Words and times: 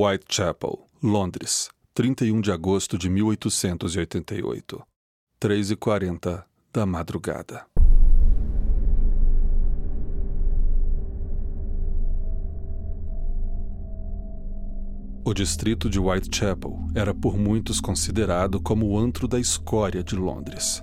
Whitechapel, 0.00 0.78
Londres, 1.02 1.70
31 1.92 2.40
de 2.40 2.52
agosto 2.52 2.96
de 2.96 3.10
1888, 3.10 4.80
3h40 5.40 6.44
da 6.72 6.86
madrugada. 6.86 7.66
O 15.24 15.34
distrito 15.34 15.90
de 15.90 15.98
Whitechapel 15.98 16.78
era 16.94 17.12
por 17.12 17.36
muitos 17.36 17.80
considerado 17.80 18.60
como 18.60 18.86
o 18.86 18.96
antro 18.96 19.26
da 19.26 19.40
escória 19.40 20.04
de 20.04 20.14
Londres. 20.14 20.80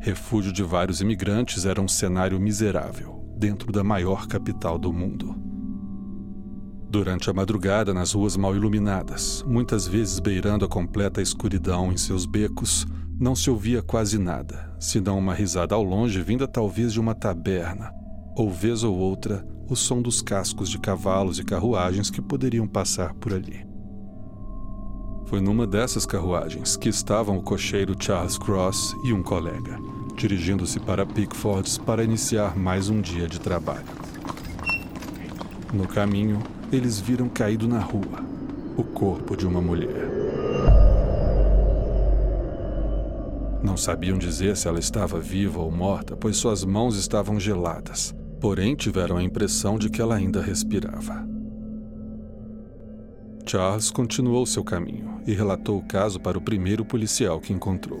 Refúgio 0.00 0.50
de 0.50 0.62
vários 0.62 1.02
imigrantes 1.02 1.66
era 1.66 1.78
um 1.78 1.86
cenário 1.86 2.40
miserável 2.40 3.22
dentro 3.36 3.70
da 3.70 3.84
maior 3.84 4.26
capital 4.26 4.78
do 4.78 4.90
mundo. 4.90 5.49
Durante 6.90 7.30
a 7.30 7.32
madrugada, 7.32 7.94
nas 7.94 8.14
ruas 8.14 8.36
mal 8.36 8.56
iluminadas, 8.56 9.44
muitas 9.46 9.86
vezes 9.86 10.18
beirando 10.18 10.64
a 10.64 10.68
completa 10.68 11.22
escuridão 11.22 11.92
em 11.92 11.96
seus 11.96 12.26
becos, 12.26 12.84
não 13.16 13.36
se 13.36 13.48
ouvia 13.48 13.80
quase 13.80 14.18
nada, 14.18 14.74
senão 14.76 15.16
uma 15.16 15.32
risada 15.32 15.72
ao 15.72 15.84
longe 15.84 16.20
vinda 16.20 16.48
talvez 16.48 16.92
de 16.92 16.98
uma 16.98 17.14
taberna, 17.14 17.92
ou 18.36 18.50
vez 18.50 18.82
ou 18.82 18.98
outra 18.98 19.46
o 19.68 19.76
som 19.76 20.02
dos 20.02 20.20
cascos 20.20 20.68
de 20.68 20.80
cavalos 20.80 21.38
e 21.38 21.44
carruagens 21.44 22.10
que 22.10 22.20
poderiam 22.20 22.66
passar 22.66 23.14
por 23.14 23.32
ali. 23.32 23.64
Foi 25.26 25.40
numa 25.40 25.68
dessas 25.68 26.04
carruagens 26.04 26.76
que 26.76 26.88
estavam 26.88 27.38
o 27.38 27.42
cocheiro 27.42 27.94
Charles 28.00 28.36
Cross 28.36 28.96
e 29.04 29.12
um 29.12 29.22
colega, 29.22 29.78
dirigindo-se 30.16 30.80
para 30.80 31.06
Pickfords 31.06 31.78
para 31.78 32.02
iniciar 32.02 32.58
mais 32.58 32.90
um 32.90 33.00
dia 33.00 33.28
de 33.28 33.38
trabalho. 33.38 33.86
No 35.72 35.86
caminho, 35.86 36.42
eles 36.72 37.00
viram 37.00 37.28
caído 37.28 37.66
na 37.68 37.78
rua 37.78 38.24
o 38.76 38.84
corpo 38.84 39.36
de 39.36 39.46
uma 39.46 39.60
mulher. 39.60 40.08
Não 43.62 43.76
sabiam 43.76 44.16
dizer 44.16 44.56
se 44.56 44.66
ela 44.66 44.78
estava 44.78 45.20
viva 45.20 45.60
ou 45.60 45.70
morta, 45.70 46.16
pois 46.16 46.36
suas 46.36 46.64
mãos 46.64 46.96
estavam 46.96 47.38
geladas 47.38 48.14
porém 48.40 48.74
tiveram 48.74 49.18
a 49.18 49.22
impressão 49.22 49.78
de 49.78 49.90
que 49.90 50.00
ela 50.00 50.16
ainda 50.16 50.40
respirava. 50.40 51.28
Charles 53.46 53.90
continuou 53.90 54.46
seu 54.46 54.64
caminho 54.64 55.20
e 55.26 55.34
relatou 55.34 55.78
o 55.78 55.84
caso 55.84 56.18
para 56.18 56.38
o 56.38 56.40
primeiro 56.40 56.84
policial 56.84 57.40
que 57.40 57.52
encontrou. 57.52 58.00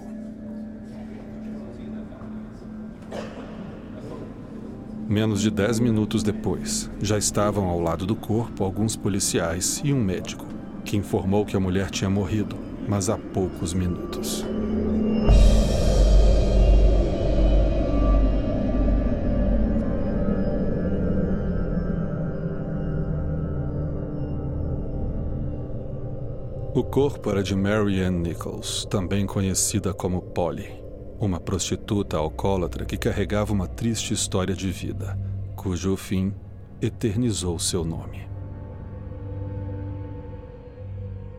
Menos 5.10 5.40
de 5.40 5.50
dez 5.50 5.80
minutos 5.80 6.22
depois, 6.22 6.88
já 7.02 7.18
estavam 7.18 7.66
ao 7.66 7.80
lado 7.80 8.06
do 8.06 8.14
corpo 8.14 8.62
alguns 8.62 8.94
policiais 8.94 9.82
e 9.82 9.92
um 9.92 10.00
médico, 10.00 10.46
que 10.84 10.96
informou 10.96 11.44
que 11.44 11.56
a 11.56 11.58
mulher 11.58 11.90
tinha 11.90 12.08
morrido, 12.08 12.54
mas 12.88 13.10
há 13.10 13.18
poucos 13.18 13.74
minutos. 13.74 14.46
O 26.72 26.84
corpo 26.84 27.30
era 27.30 27.42
de 27.42 27.56
Mary 27.56 28.00
Ann 28.00 28.20
Nichols, 28.20 28.84
também 28.84 29.26
conhecida 29.26 29.92
como 29.92 30.22
Polly, 30.22 30.68
uma 31.20 31.38
prostituta 31.38 32.16
alcoólatra 32.16 32.86
que 32.86 32.96
carregava 32.96 33.52
uma 33.52 33.66
triste 33.66 34.14
história 34.14 34.54
de 34.54 34.70
vida, 34.70 35.18
cujo 35.54 35.94
fim 35.96 36.32
eternizou 36.80 37.58
seu 37.58 37.84
nome. 37.84 38.28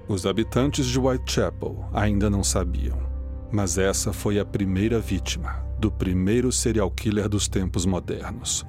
Os 0.08 0.25
habitantes 0.25 0.86
de 0.86 1.00
Whitechapel 1.00 1.84
ainda 1.91 2.30
não 2.30 2.44
sabiam, 2.44 3.00
mas 3.52 3.78
essa 3.78 4.14
foi 4.14 4.40
a 4.40 4.46
primeira 4.46 5.00
vítima 5.00 5.66
do 5.80 5.91
primeiro 5.91 6.52
serial 6.52 6.91
killer 6.91 7.28
dos 7.28 7.47
tempos 7.47 7.86
modernos, 7.86 8.64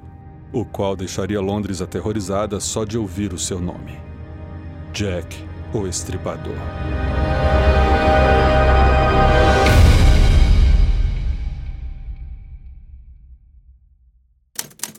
o 0.51 0.65
qual 0.65 0.95
deixaria 0.95 1.39
Londres 1.39 1.81
aterrorizada 1.81 2.59
só 2.59 2.83
de 2.83 2.97
ouvir 2.97 3.33
o 3.33 3.37
seu 3.37 3.59
nome: 3.59 3.97
Jack 4.91 5.53
o 5.73 5.87
Estripador. 5.87 6.55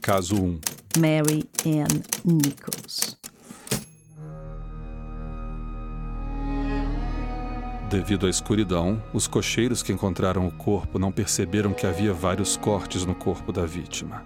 Caso 0.04 0.34
1 0.36 0.60
Mary 0.98 1.48
Ann 1.64 2.02
Nichols. 2.26 3.16
Devido 7.88 8.26
à 8.26 8.28
escuridão, 8.28 9.02
os 9.14 9.26
cocheiros 9.26 9.82
que 9.82 9.94
encontraram 9.94 10.46
o 10.46 10.52
corpo 10.52 10.98
não 10.98 11.10
perceberam 11.10 11.72
que 11.72 11.86
havia 11.86 12.12
vários 12.12 12.54
cortes 12.54 13.06
no 13.06 13.14
corpo 13.14 13.50
da 13.50 13.64
vítima. 13.64 14.22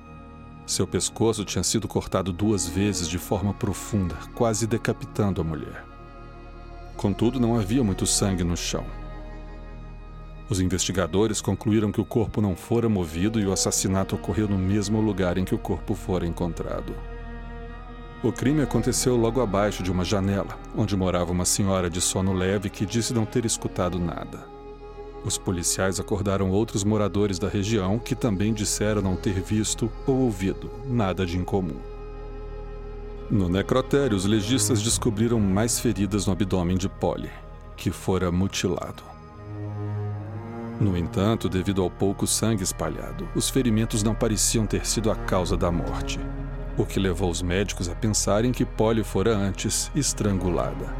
Seu 0.66 0.84
pescoço 0.84 1.44
tinha 1.44 1.62
sido 1.62 1.86
cortado 1.86 2.32
duas 2.32 2.66
vezes 2.66 3.06
de 3.06 3.16
forma 3.16 3.54
profunda, 3.54 4.16
quase 4.34 4.66
decapitando 4.66 5.40
a 5.40 5.44
mulher. 5.44 5.84
Contudo, 6.96 7.38
não 7.38 7.56
havia 7.56 7.84
muito 7.84 8.04
sangue 8.04 8.42
no 8.42 8.56
chão. 8.56 8.84
Os 10.50 10.60
investigadores 10.60 11.42
concluíram 11.42 11.92
que 11.92 12.00
o 12.00 12.04
corpo 12.04 12.40
não 12.40 12.56
fora 12.56 12.88
movido 12.88 13.38
e 13.38 13.46
o 13.46 13.52
assassinato 13.52 14.14
ocorreu 14.14 14.48
no 14.48 14.56
mesmo 14.56 15.00
lugar 15.00 15.36
em 15.36 15.44
que 15.44 15.54
o 15.54 15.58
corpo 15.58 15.94
fora 15.94 16.26
encontrado. 16.26 16.94
O 18.22 18.32
crime 18.32 18.62
aconteceu 18.62 19.16
logo 19.16 19.40
abaixo 19.40 19.82
de 19.82 19.92
uma 19.92 20.04
janela, 20.04 20.58
onde 20.76 20.96
morava 20.96 21.30
uma 21.30 21.44
senhora 21.44 21.90
de 21.90 22.00
sono 22.00 22.32
leve 22.32 22.70
que 22.70 22.86
disse 22.86 23.12
não 23.12 23.26
ter 23.26 23.44
escutado 23.44 23.98
nada. 23.98 24.44
Os 25.24 25.36
policiais 25.36 26.00
acordaram 26.00 26.50
outros 26.50 26.82
moradores 26.82 27.38
da 27.38 27.48
região 27.48 27.98
que 27.98 28.14
também 28.14 28.54
disseram 28.54 29.02
não 29.02 29.16
ter 29.16 29.40
visto 29.42 29.90
ou 30.06 30.16
ouvido 30.16 30.70
nada 30.86 31.26
de 31.26 31.36
incomum. 31.36 31.76
No 33.30 33.48
necrotério, 33.48 34.16
os 34.16 34.24
legistas 34.24 34.80
descobriram 34.80 35.38
mais 35.38 35.78
feridas 35.78 36.26
no 36.26 36.32
abdômen 36.32 36.78
de 36.78 36.88
Polly, 36.88 37.30
que 37.76 37.90
fora 37.90 38.32
mutilado. 38.32 39.07
No 40.80 40.96
entanto, 40.96 41.48
devido 41.48 41.82
ao 41.82 41.90
pouco 41.90 42.26
sangue 42.26 42.62
espalhado, 42.62 43.28
os 43.34 43.50
ferimentos 43.50 44.02
não 44.04 44.14
pareciam 44.14 44.64
ter 44.64 44.86
sido 44.86 45.10
a 45.10 45.16
causa 45.16 45.56
da 45.56 45.72
morte, 45.72 46.20
o 46.76 46.86
que 46.86 47.00
levou 47.00 47.30
os 47.30 47.42
médicos 47.42 47.88
a 47.88 47.94
pensarem 47.96 48.52
que 48.52 48.64
Polly 48.64 49.02
fora 49.02 49.36
antes 49.36 49.90
estrangulada. 49.94 50.94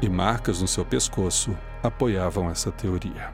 E 0.00 0.08
marcas 0.08 0.62
no 0.62 0.66
seu 0.66 0.84
pescoço 0.84 1.54
apoiavam 1.82 2.50
essa 2.50 2.72
teoria. 2.72 3.30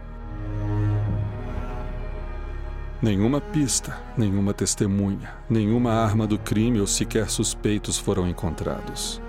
Nenhuma 3.01 3.41
pista, 3.41 3.97
nenhuma 4.17 4.53
testemunha, 4.53 5.33
nenhuma 5.49 5.93
arma 5.93 6.27
do 6.27 6.37
crime 6.37 6.81
ou 6.81 6.87
sequer 6.89 7.31
suspeitos 7.31 7.97
foram 7.97 8.27
encontrados. 8.27 9.23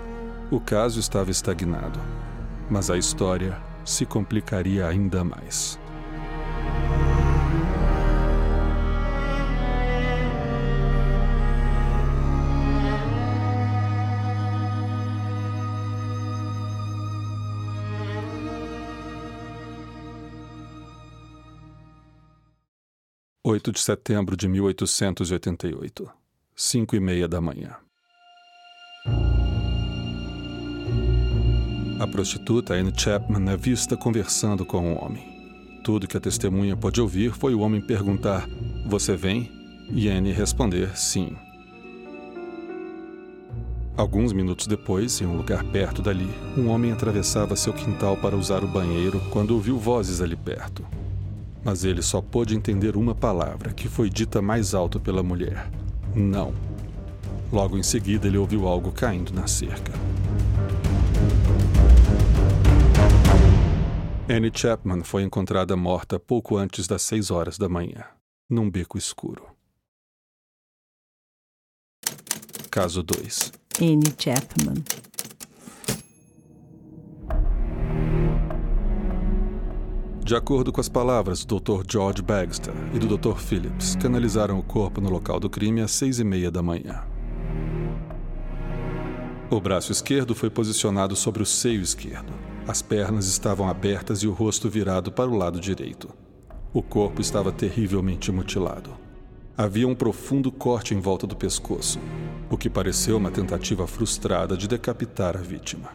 O 0.50 0.58
caso 0.58 0.98
estava 0.98 1.30
estagnado, 1.30 2.00
mas 2.68 2.90
a 2.90 2.98
história 2.98 3.56
se 3.84 4.04
complicaria 4.04 4.88
ainda 4.88 5.22
mais. 5.22 5.78
8 23.50 23.72
de 23.72 23.80
setembro 23.80 24.36
de 24.36 24.46
1888, 24.46 26.08
5 26.54 26.94
e 26.94 27.00
meia 27.00 27.26
da 27.26 27.40
manhã. 27.40 27.74
A 31.98 32.06
prostituta 32.06 32.74
Anne 32.74 32.92
Chapman 32.96 33.50
é 33.50 33.56
vista 33.56 33.96
conversando 33.96 34.64
com 34.64 34.92
um 34.92 35.04
homem. 35.04 35.24
Tudo 35.82 36.06
que 36.06 36.16
a 36.16 36.20
testemunha 36.20 36.76
pode 36.76 37.00
ouvir 37.00 37.32
foi 37.32 37.52
o 37.52 37.58
homem 37.58 37.80
perguntar: 37.80 38.48
Você 38.86 39.16
vem? 39.16 39.50
E 39.90 40.08
Anne 40.08 40.30
responder: 40.30 40.96
Sim. 40.96 41.36
Alguns 43.96 44.32
minutos 44.32 44.68
depois, 44.68 45.20
em 45.20 45.26
um 45.26 45.36
lugar 45.36 45.64
perto 45.64 46.00
dali, 46.00 46.30
um 46.56 46.68
homem 46.68 46.92
atravessava 46.92 47.56
seu 47.56 47.72
quintal 47.72 48.16
para 48.16 48.36
usar 48.36 48.62
o 48.62 48.68
banheiro 48.68 49.20
quando 49.32 49.50
ouviu 49.50 49.76
vozes 49.76 50.20
ali 50.20 50.36
perto 50.36 50.99
mas 51.64 51.84
ele 51.84 52.02
só 52.02 52.20
pôde 52.20 52.56
entender 52.56 52.96
uma 52.96 53.14
palavra, 53.14 53.72
que 53.72 53.88
foi 53.88 54.08
dita 54.08 54.40
mais 54.40 54.74
alto 54.74 54.98
pela 54.98 55.22
mulher: 55.22 55.70
não. 56.14 56.54
Logo 57.52 57.76
em 57.76 57.82
seguida, 57.82 58.28
ele 58.28 58.38
ouviu 58.38 58.66
algo 58.66 58.92
caindo 58.92 59.32
na 59.32 59.46
cerca. 59.46 59.92
Annie 64.28 64.52
Chapman 64.54 65.02
foi 65.02 65.24
encontrada 65.24 65.76
morta 65.76 66.20
pouco 66.20 66.56
antes 66.56 66.86
das 66.86 67.02
seis 67.02 67.32
horas 67.32 67.58
da 67.58 67.68
manhã, 67.68 68.04
num 68.48 68.70
beco 68.70 68.96
escuro. 68.96 69.44
Caso 72.70 73.02
2 73.02 73.52
Annie 73.80 74.14
Chapman 74.16 74.84
De 80.30 80.36
acordo 80.36 80.70
com 80.70 80.80
as 80.80 80.88
palavras 80.88 81.44
do 81.44 81.58
Dr. 81.58 81.82
George 81.90 82.22
Bagster 82.22 82.72
e 82.94 83.00
do 83.00 83.18
Dr. 83.18 83.36
Phillips, 83.36 83.96
que 83.96 84.06
analisaram 84.06 84.60
o 84.60 84.62
corpo 84.62 85.00
no 85.00 85.10
local 85.10 85.40
do 85.40 85.50
crime 85.50 85.80
às 85.80 85.90
seis 85.90 86.20
e 86.20 86.24
meia 86.24 86.52
da 86.52 86.62
manhã. 86.62 87.02
O 89.50 89.60
braço 89.60 89.90
esquerdo 89.90 90.32
foi 90.32 90.48
posicionado 90.48 91.16
sobre 91.16 91.42
o 91.42 91.46
seio 91.46 91.82
esquerdo. 91.82 92.32
As 92.64 92.80
pernas 92.80 93.26
estavam 93.26 93.68
abertas 93.68 94.22
e 94.22 94.28
o 94.28 94.32
rosto 94.32 94.70
virado 94.70 95.10
para 95.10 95.28
o 95.28 95.36
lado 95.36 95.58
direito. 95.58 96.08
O 96.72 96.80
corpo 96.80 97.20
estava 97.20 97.50
terrivelmente 97.50 98.30
mutilado. 98.30 98.90
Havia 99.58 99.88
um 99.88 99.96
profundo 99.96 100.52
corte 100.52 100.94
em 100.94 101.00
volta 101.00 101.26
do 101.26 101.34
pescoço, 101.34 101.98
o 102.48 102.56
que 102.56 102.70
pareceu 102.70 103.16
uma 103.16 103.32
tentativa 103.32 103.84
frustrada 103.84 104.56
de 104.56 104.68
decapitar 104.68 105.36
a 105.36 105.40
vítima. 105.40 105.88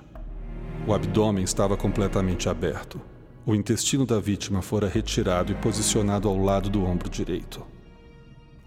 O 0.86 0.94
abdômen 0.94 1.46
estava 1.46 1.78
completamente 1.78 2.50
aberto. 2.50 3.00
O 3.45 3.53
intestino 3.53 4.06
da 4.06 4.19
vítima 4.19 4.62
fora 4.62 4.88
retirado 4.88 5.51
e 5.51 5.56
posicionado 5.56 6.27
ao 6.27 6.38
lado 6.38 6.69
do 6.69 6.83
ombro 6.83 7.09
direito. 7.09 7.65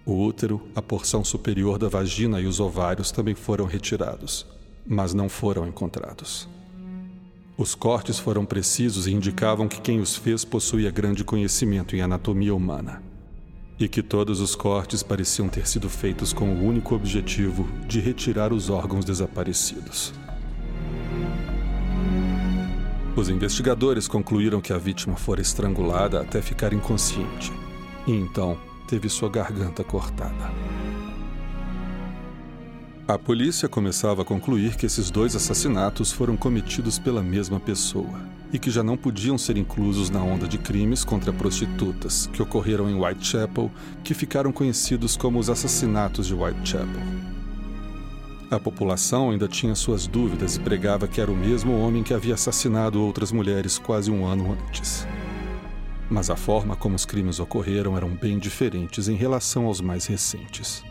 O 0.06 0.24
útero, 0.24 0.62
a 0.74 0.80
porção 0.80 1.24
superior 1.24 1.78
da 1.78 1.88
vagina 1.88 2.40
e 2.40 2.46
os 2.46 2.60
ovários 2.60 3.10
também 3.10 3.34
foram 3.34 3.66
retirados 3.66 4.46
mas 4.88 5.12
não 5.12 5.28
foram 5.28 5.66
encontrados. 5.66 6.48
Os 7.56 7.74
cortes 7.74 8.18
foram 8.18 8.44
precisos 8.46 9.06
e 9.06 9.12
indicavam 9.12 9.68
que 9.68 9.80
quem 9.80 10.00
os 10.00 10.16
fez 10.16 10.44
possuía 10.44 10.90
grande 10.90 11.24
conhecimento 11.24 11.94
em 11.94 12.00
anatomia 12.00 12.54
humana. 12.54 13.02
E 13.78 13.88
que 13.88 14.02
todos 14.02 14.40
os 14.40 14.54
cortes 14.56 15.02
pareciam 15.02 15.48
ter 15.48 15.66
sido 15.66 15.88
feitos 15.88 16.32
com 16.32 16.52
o 16.52 16.64
único 16.64 16.94
objetivo 16.94 17.68
de 17.86 18.00
retirar 18.00 18.52
os 18.52 18.70
órgãos 18.70 19.04
desaparecidos. 19.04 20.12
Os 23.18 23.28
investigadores 23.28 24.06
concluíram 24.06 24.60
que 24.60 24.72
a 24.72 24.78
vítima 24.78 25.16
fora 25.16 25.40
estrangulada 25.40 26.20
até 26.20 26.40
ficar 26.40 26.72
inconsciente, 26.72 27.52
e 28.06 28.12
então 28.12 28.56
teve 28.86 29.08
sua 29.08 29.28
garganta 29.28 29.82
cortada. 29.82 30.52
A 33.08 33.18
polícia 33.18 33.68
começava 33.68 34.22
a 34.22 34.24
concluir 34.24 34.76
que 34.76 34.86
esses 34.86 35.10
dois 35.10 35.34
assassinatos 35.34 36.12
foram 36.12 36.36
cometidos 36.36 36.96
pela 36.96 37.20
mesma 37.20 37.58
pessoa 37.58 38.20
e 38.52 38.58
que 38.58 38.70
já 38.70 38.84
não 38.84 38.96
podiam 38.96 39.36
ser 39.36 39.56
inclusos 39.56 40.10
na 40.10 40.22
onda 40.22 40.46
de 40.46 40.56
crimes 40.56 41.04
contra 41.04 41.32
prostitutas 41.32 42.28
que 42.32 42.40
ocorreram 42.40 42.88
em 42.88 42.94
Whitechapel, 42.94 43.68
que 44.04 44.14
ficaram 44.14 44.52
conhecidos 44.52 45.16
como 45.16 45.40
os 45.40 45.50
assassinatos 45.50 46.28
de 46.28 46.34
Whitechapel. 46.34 47.37
A 48.50 48.58
população 48.58 49.30
ainda 49.30 49.46
tinha 49.46 49.74
suas 49.74 50.06
dúvidas 50.06 50.56
e 50.56 50.60
pregava 50.60 51.06
que 51.06 51.20
era 51.20 51.30
o 51.30 51.36
mesmo 51.36 51.78
homem 51.78 52.02
que 52.02 52.14
havia 52.14 52.32
assassinado 52.32 53.02
outras 53.02 53.30
mulheres 53.30 53.78
quase 53.78 54.10
um 54.10 54.24
ano 54.24 54.52
antes. 54.52 55.06
Mas 56.10 56.30
a 56.30 56.36
forma 56.36 56.74
como 56.74 56.96
os 56.96 57.04
crimes 57.04 57.40
ocorreram 57.40 57.94
eram 57.94 58.08
bem 58.08 58.38
diferentes 58.38 59.06
em 59.06 59.14
relação 59.14 59.66
aos 59.66 59.82
mais 59.82 60.06
recentes. 60.06 60.82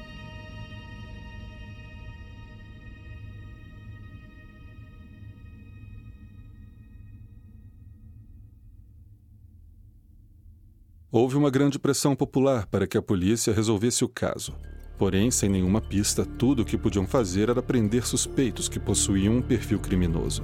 Houve 11.12 11.36
uma 11.36 11.50
grande 11.50 11.80
pressão 11.80 12.16
popular 12.16 12.68
para 12.68 12.86
que 12.86 13.00
a 13.00 13.02
polícia 13.02 13.52
resolvesse 13.52 14.06
o 14.06 14.10
caso. 14.10 14.54
Porém, 14.98 15.30
sem 15.30 15.48
nenhuma 15.48 15.80
pista, 15.80 16.26
tudo 16.26 16.64
o 16.64 16.66
que 16.66 16.78
podiam 16.78 17.06
fazer 17.06 17.50
era 17.50 17.62
prender 17.62 18.06
suspeitos 18.06 18.68
que 18.68 18.80
possuíam 18.80 19.38
um 19.38 19.42
perfil 19.42 19.80
criminoso. 19.80 20.44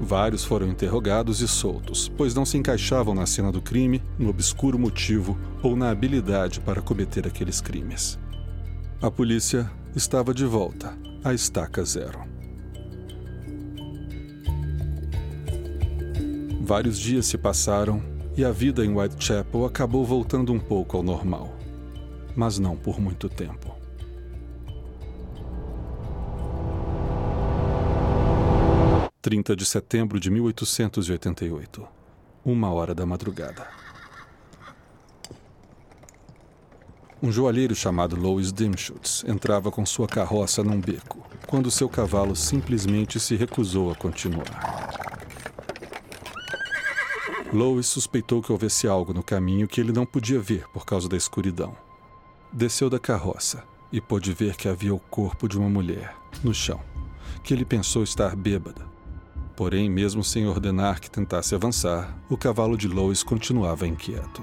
Vários 0.00 0.44
foram 0.44 0.68
interrogados 0.68 1.40
e 1.40 1.46
soltos, 1.46 2.08
pois 2.16 2.34
não 2.34 2.44
se 2.44 2.58
encaixavam 2.58 3.14
na 3.14 3.26
cena 3.26 3.52
do 3.52 3.62
crime, 3.62 4.02
no 4.18 4.28
obscuro 4.28 4.78
motivo 4.78 5.38
ou 5.62 5.76
na 5.76 5.90
habilidade 5.90 6.60
para 6.60 6.82
cometer 6.82 7.26
aqueles 7.26 7.60
crimes. 7.60 8.18
A 9.00 9.10
polícia 9.10 9.70
estava 9.94 10.34
de 10.34 10.44
volta 10.44 10.98
à 11.22 11.32
estaca 11.32 11.84
zero. 11.84 12.24
Vários 16.60 16.98
dias 16.98 17.26
se 17.26 17.38
passaram 17.38 18.02
e 18.36 18.44
a 18.44 18.50
vida 18.50 18.84
em 18.84 18.96
Whitechapel 18.96 19.64
acabou 19.64 20.04
voltando 20.04 20.52
um 20.52 20.58
pouco 20.58 20.96
ao 20.96 21.02
normal. 21.02 21.53
Mas 22.36 22.58
não 22.58 22.76
por 22.76 23.00
muito 23.00 23.28
tempo. 23.28 23.74
Trinta 29.22 29.56
de 29.56 29.64
setembro 29.64 30.20
de 30.20 30.30
1888, 30.30 31.86
uma 32.44 32.70
hora 32.72 32.94
da 32.94 33.06
madrugada. 33.06 33.66
Um 37.22 37.32
joalheiro 37.32 37.74
chamado 37.74 38.16
Louis 38.16 38.52
Dimschutz 38.52 39.24
entrava 39.26 39.70
com 39.70 39.86
sua 39.86 40.06
carroça 40.06 40.62
num 40.62 40.78
beco, 40.78 41.26
quando 41.46 41.70
seu 41.70 41.88
cavalo 41.88 42.36
simplesmente 42.36 43.18
se 43.18 43.34
recusou 43.34 43.90
a 43.90 43.94
continuar. 43.94 44.84
Lois 47.50 47.86
suspeitou 47.86 48.42
que 48.42 48.52
houvesse 48.52 48.86
algo 48.86 49.14
no 49.14 49.22
caminho 49.22 49.66
que 49.66 49.80
ele 49.80 49.92
não 49.92 50.04
podia 50.04 50.38
ver 50.38 50.68
por 50.68 50.84
causa 50.84 51.08
da 51.08 51.16
escuridão. 51.16 51.74
Desceu 52.56 52.88
da 52.88 53.00
carroça 53.00 53.64
e 53.92 54.00
pôde 54.00 54.32
ver 54.32 54.54
que 54.54 54.68
havia 54.68 54.94
o 54.94 55.00
corpo 55.00 55.48
de 55.48 55.58
uma 55.58 55.68
mulher 55.68 56.14
no 56.44 56.54
chão, 56.54 56.80
que 57.42 57.52
ele 57.52 57.64
pensou 57.64 58.04
estar 58.04 58.36
bêbada. 58.36 58.86
Porém, 59.56 59.90
mesmo 59.90 60.22
sem 60.22 60.46
ordenar 60.46 61.00
que 61.00 61.10
tentasse 61.10 61.52
avançar, 61.52 62.16
o 62.30 62.36
cavalo 62.36 62.78
de 62.78 62.86
Lois 62.86 63.24
continuava 63.24 63.88
inquieto. 63.88 64.40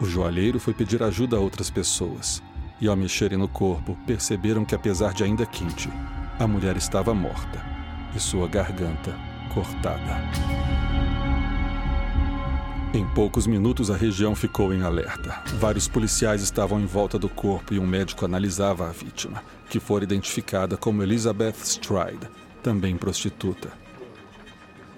O 0.00 0.06
joalheiro 0.06 0.60
foi 0.60 0.72
pedir 0.72 1.02
ajuda 1.02 1.36
a 1.36 1.40
outras 1.40 1.70
pessoas, 1.70 2.40
e 2.80 2.86
ao 2.86 2.94
mexerem 2.94 3.36
no 3.36 3.48
corpo, 3.48 3.98
perceberam 4.06 4.64
que, 4.64 4.76
apesar 4.76 5.12
de 5.12 5.24
ainda 5.24 5.44
quente, 5.44 5.90
a 6.38 6.46
mulher 6.46 6.76
estava 6.76 7.12
morta 7.12 7.60
e 8.14 8.20
sua 8.20 8.46
garganta 8.46 9.12
cortada. 9.52 10.20
Em 12.94 13.04
poucos 13.04 13.44
minutos, 13.44 13.90
a 13.90 13.96
região 13.96 14.36
ficou 14.36 14.72
em 14.72 14.82
alerta. 14.82 15.42
Vários 15.58 15.88
policiais 15.88 16.42
estavam 16.42 16.80
em 16.80 16.86
volta 16.86 17.18
do 17.18 17.28
corpo 17.28 17.74
e 17.74 17.78
um 17.80 17.86
médico 17.86 18.24
analisava 18.24 18.88
a 18.88 18.92
vítima, 18.92 19.42
que 19.68 19.80
fora 19.80 20.04
identificada 20.04 20.76
como 20.76 21.02
Elizabeth 21.02 21.56
Stride, 21.64 22.28
também 22.62 22.96
prostituta. 22.96 23.72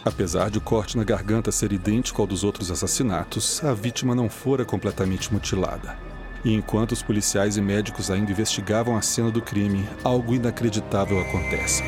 Apesar 0.05 0.51
de 0.51 0.59
o 0.59 0.61
corte 0.61 0.99
na 0.99 1.05
garganta 1.05 1.51
ser 1.51 1.73
idêntico 1.73 2.21
ao 2.21 2.29
dos 2.29 2.45
outros 2.45 2.71
assassinatos, 2.71 3.65
a 3.65 3.73
vítima 3.73 4.15
não 4.15 4.29
fora 4.29 4.63
completamente 4.63 5.33
mutilada. 5.33 5.97
E 6.45 6.53
enquanto 6.53 6.93
os 6.93 7.03
policiais 7.03 7.57
e 7.57 7.63
médicos 7.63 8.11
ainda 8.11 8.31
investigavam 8.31 8.95
a 8.95 9.01
cena 9.01 9.31
do 9.31 9.41
crime, 9.41 9.89
algo 10.05 10.35
inacreditável 10.35 11.19
acontece. 11.19 11.83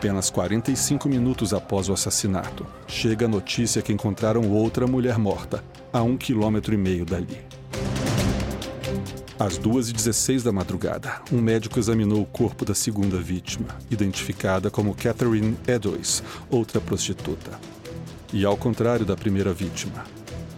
Apenas 0.00 0.30
45 0.30 1.10
minutos 1.10 1.52
após 1.52 1.90
o 1.90 1.92
assassinato, 1.92 2.64
chega 2.86 3.26
a 3.26 3.28
notícia 3.28 3.82
que 3.82 3.92
encontraram 3.92 4.50
outra 4.50 4.86
mulher 4.86 5.18
morta, 5.18 5.62
a 5.92 6.02
um 6.02 6.16
quilômetro 6.16 6.72
e 6.72 6.78
meio 6.78 7.04
dali. 7.04 7.38
Às 9.38 9.58
2h16 9.58 10.42
da 10.42 10.52
madrugada, 10.52 11.20
um 11.30 11.38
médico 11.38 11.78
examinou 11.78 12.22
o 12.22 12.24
corpo 12.24 12.64
da 12.64 12.74
segunda 12.74 13.18
vítima, 13.18 13.76
identificada 13.90 14.70
como 14.70 14.94
Catherine 14.94 15.54
Edois, 15.68 16.22
outra 16.48 16.80
prostituta. 16.80 17.60
E 18.32 18.42
ao 18.42 18.56
contrário 18.56 19.04
da 19.04 19.14
primeira 19.14 19.52
vítima, 19.52 20.06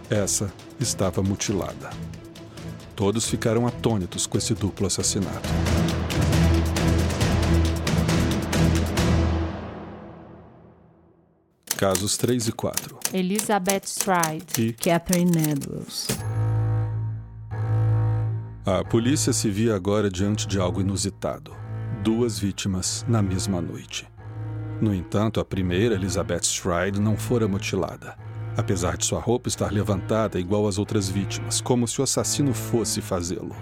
essa 0.09 0.53
estava 0.79 1.21
mutilada. 1.21 1.89
Todos 2.95 3.27
ficaram 3.27 3.67
atônitos 3.67 4.25
com 4.25 4.37
esse 4.37 4.53
duplo 4.53 4.87
assassinato. 4.87 5.49
Casos 11.83 12.15
3 12.15 12.47
e 12.47 12.51
4. 12.53 12.97
Elizabeth 13.13 13.81
Stride 13.87 14.45
e 14.57 14.71
Catherine 14.71 15.37
Edwards. 15.51 16.07
A 18.65 18.85
polícia 18.85 19.33
se 19.33 19.49
via 19.49 19.75
agora 19.75 20.09
diante 20.09 20.47
de 20.47 20.57
algo 20.57 20.79
inusitado. 20.79 21.53
Duas 22.01 22.39
vítimas 22.39 23.05
na 23.05 23.21
mesma 23.21 23.61
noite. 23.61 24.07
No 24.79 24.95
entanto, 24.95 25.41
a 25.41 25.43
primeira, 25.43 25.95
Elizabeth 25.95 26.43
Stride, 26.43 27.01
não 27.01 27.17
fora 27.17 27.49
mutilada. 27.49 28.17
Apesar 28.55 28.95
de 28.95 29.03
sua 29.03 29.19
roupa 29.19 29.49
estar 29.49 29.69
levantada 29.69 30.39
igual 30.39 30.65
às 30.69 30.77
outras 30.77 31.09
vítimas, 31.09 31.59
como 31.59 31.85
se 31.85 31.99
o 31.99 32.03
assassino 32.05 32.53
fosse 32.53 33.01
fazê-lo. 33.01 33.57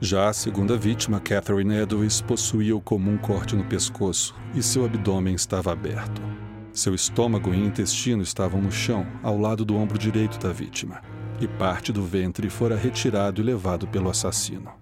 Já 0.00 0.28
a 0.28 0.32
segunda 0.32 0.76
vítima, 0.76 1.18
Catherine 1.18 1.78
Edwards, 1.78 2.20
possuía 2.20 2.76
o 2.76 2.80
comum 2.80 3.18
corte 3.18 3.56
no 3.56 3.64
pescoço 3.64 4.36
e 4.54 4.62
seu 4.62 4.84
abdômen 4.84 5.34
estava 5.34 5.72
aberto. 5.72 6.22
Seu 6.74 6.92
estômago 6.92 7.54
e 7.54 7.56
intestino 7.56 8.20
estavam 8.20 8.60
no 8.60 8.72
chão, 8.72 9.06
ao 9.22 9.38
lado 9.38 9.64
do 9.64 9.76
ombro 9.76 9.96
direito 9.96 10.40
da 10.40 10.52
vítima, 10.52 11.00
e 11.40 11.46
parte 11.46 11.92
do 11.92 12.02
ventre 12.02 12.50
fora 12.50 12.76
retirado 12.76 13.40
e 13.40 13.44
levado 13.44 13.86
pelo 13.86 14.10
assassino. 14.10 14.72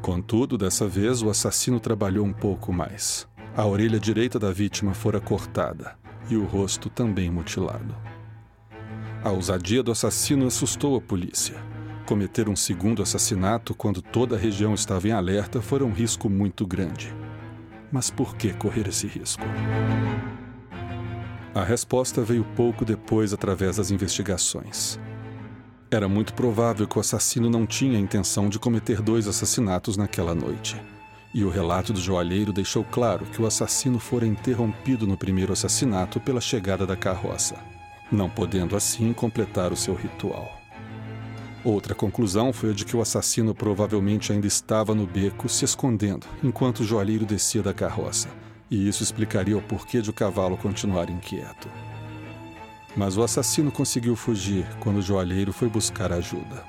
Contudo, 0.00 0.56
dessa 0.56 0.86
vez, 0.86 1.20
o 1.20 1.28
assassino 1.28 1.80
trabalhou 1.80 2.24
um 2.24 2.32
pouco 2.32 2.72
mais. 2.72 3.26
A 3.56 3.66
orelha 3.66 3.98
direita 3.98 4.38
da 4.38 4.52
vítima 4.52 4.94
fora 4.94 5.20
cortada 5.20 5.98
e 6.30 6.36
o 6.36 6.44
rosto 6.44 6.88
também 6.88 7.28
mutilado. 7.28 7.92
A 9.24 9.30
ousadia 9.30 9.82
do 9.82 9.90
assassino 9.90 10.46
assustou 10.46 10.96
a 10.96 11.00
polícia. 11.00 11.56
Cometer 12.06 12.48
um 12.48 12.54
segundo 12.54 13.02
assassinato 13.02 13.74
quando 13.74 14.00
toda 14.00 14.36
a 14.36 14.38
região 14.38 14.74
estava 14.74 15.08
em 15.08 15.12
alerta 15.12 15.60
foi 15.60 15.82
um 15.82 15.92
risco 15.92 16.30
muito 16.30 16.64
grande. 16.64 17.12
Mas 17.90 18.10
por 18.10 18.36
que 18.36 18.52
correr 18.52 18.86
esse 18.86 19.08
risco? 19.08 19.42
A 21.52 21.64
resposta 21.64 22.22
veio 22.22 22.44
pouco 22.54 22.84
depois 22.84 23.32
através 23.32 23.76
das 23.76 23.90
investigações. 23.90 25.00
Era 25.90 26.08
muito 26.08 26.32
provável 26.32 26.86
que 26.86 26.96
o 26.96 27.00
assassino 27.00 27.50
não 27.50 27.66
tinha 27.66 27.98
a 27.98 28.00
intenção 28.00 28.48
de 28.48 28.56
cometer 28.56 29.02
dois 29.02 29.26
assassinatos 29.26 29.96
naquela 29.96 30.32
noite. 30.32 30.80
E 31.34 31.42
o 31.42 31.50
relato 31.50 31.92
do 31.92 32.00
joalheiro 32.00 32.52
deixou 32.52 32.84
claro 32.84 33.26
que 33.26 33.42
o 33.42 33.46
assassino 33.46 33.98
fora 33.98 34.24
interrompido 34.24 35.08
no 35.08 35.16
primeiro 35.16 35.52
assassinato 35.52 36.20
pela 36.20 36.40
chegada 36.40 36.86
da 36.86 36.96
carroça, 36.96 37.56
não 38.12 38.30
podendo 38.30 38.76
assim 38.76 39.12
completar 39.12 39.72
o 39.72 39.76
seu 39.76 39.94
ritual. 39.94 40.56
Outra 41.64 41.96
conclusão 41.96 42.52
foi 42.52 42.70
a 42.70 42.72
de 42.72 42.84
que 42.84 42.96
o 42.96 43.00
assassino 43.00 43.56
provavelmente 43.56 44.32
ainda 44.32 44.46
estava 44.46 44.94
no 44.94 45.04
beco 45.04 45.48
se 45.48 45.64
escondendo 45.64 46.28
enquanto 46.44 46.80
o 46.80 46.84
joalheiro 46.84 47.26
descia 47.26 47.62
da 47.62 47.74
carroça, 47.74 48.28
e 48.70 48.88
isso 48.88 49.02
explicaria 49.02 49.58
o 49.58 49.62
porquê 49.62 50.00
de 50.00 50.10
o 50.10 50.12
cavalo 50.12 50.56
continuar 50.56 51.10
inquieto. 51.10 51.68
Mas 52.96 53.16
o 53.16 53.22
assassino 53.22 53.70
conseguiu 53.70 54.14
fugir 54.14 54.66
quando 54.78 54.98
o 54.98 55.02
joalheiro 55.02 55.52
foi 55.52 55.68
buscar 55.68 56.12
ajuda. 56.12 56.64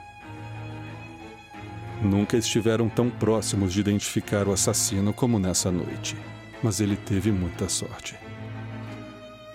Nunca 2.01 2.35
estiveram 2.35 2.89
tão 2.89 3.09
próximos 3.09 3.71
de 3.71 3.79
identificar 3.79 4.47
o 4.47 4.53
assassino 4.53 5.13
como 5.13 5.37
nessa 5.37 5.71
noite, 5.71 6.17
mas 6.63 6.79
ele 6.79 6.95
teve 6.95 7.31
muita 7.31 7.69
sorte. 7.69 8.15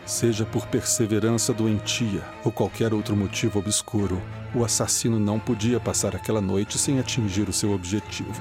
Seja 0.04 0.44
por 0.44 0.66
perseverança 0.68 1.52
doentia 1.52 2.22
ou 2.44 2.52
qualquer 2.52 2.94
outro 2.94 3.16
motivo 3.16 3.58
obscuro, 3.58 4.22
o 4.54 4.64
assassino 4.64 5.18
não 5.18 5.40
podia 5.40 5.80
passar 5.80 6.14
aquela 6.14 6.40
noite 6.40 6.78
sem 6.78 7.00
atingir 7.00 7.48
o 7.48 7.52
seu 7.52 7.72
objetivo. 7.72 8.40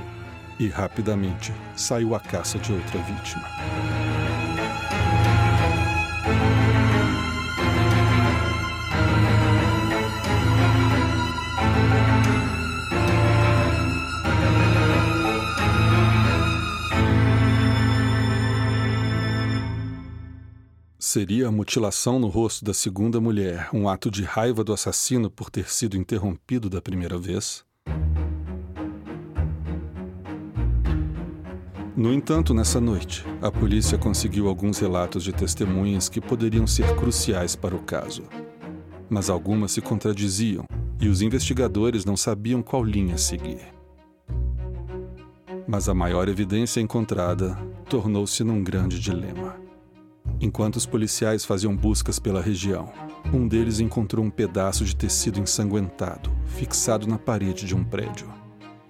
E 0.60 0.68
rapidamente 0.70 1.54
saiu 1.76 2.16
à 2.16 2.20
caça 2.20 2.58
de 2.58 2.72
outra 2.72 3.00
vítima. 3.02 3.44
Seria 21.16 21.48
a 21.48 21.52
mutilação 21.52 22.20
no 22.20 22.28
rosto 22.28 22.66
da 22.66 22.74
segunda 22.74 23.22
mulher 23.22 23.70
um 23.72 23.88
ato 23.88 24.12
de 24.12 24.24
raiva 24.24 24.66
do 24.66 24.74
assassino 24.74 25.30
por 25.30 25.50
ter 25.50 25.70
sido 25.70 25.96
interrompido 25.96 26.70
da 26.70 26.82
primeira 26.82 27.18
vez? 27.18 27.64
No 31.98 32.12
entanto, 32.12 32.54
nessa 32.54 32.82
noite, 32.82 33.26
a 33.42 33.50
polícia 33.50 33.98
conseguiu 33.98 34.50
alguns 34.50 34.80
relatos 34.80 35.24
de 35.24 35.32
testemunhas 35.32 36.10
que 36.10 36.20
poderiam 36.20 36.68
ser 36.68 36.94
cruciais 36.98 37.56
para 37.56 37.74
o 37.74 37.80
caso. 37.80 38.24
Mas 39.10 39.30
algumas 39.30 39.72
se 39.72 39.80
contradiziam 39.80 40.66
e 41.00 41.08
os 41.08 41.22
investigadores 41.22 42.04
não 42.04 42.18
sabiam 42.18 42.62
qual 42.62 42.84
linha 42.84 43.18
seguir. 43.18 43.62
Mas 45.66 45.88
a 45.88 45.94
maior 45.94 46.28
evidência 46.28 46.82
encontrada 46.82 47.58
tornou-se 47.90 48.44
num 48.44 48.62
grande 48.62 49.00
dilema. 49.00 49.56
Enquanto 50.42 50.76
os 50.76 50.86
policiais 50.86 51.46
faziam 51.46 51.74
buscas 51.74 52.20
pela 52.20 52.42
região, 52.42 52.92
um 53.34 53.48
deles 53.48 53.80
encontrou 53.80 54.26
um 54.26 54.30
pedaço 54.30 54.84
de 54.84 54.94
tecido 54.94 55.40
ensanguentado, 55.40 56.30
fixado 56.46 57.08
na 57.08 57.18
parede 57.18 57.66
de 57.66 57.74
um 57.74 57.86
prédio. 57.86 58.28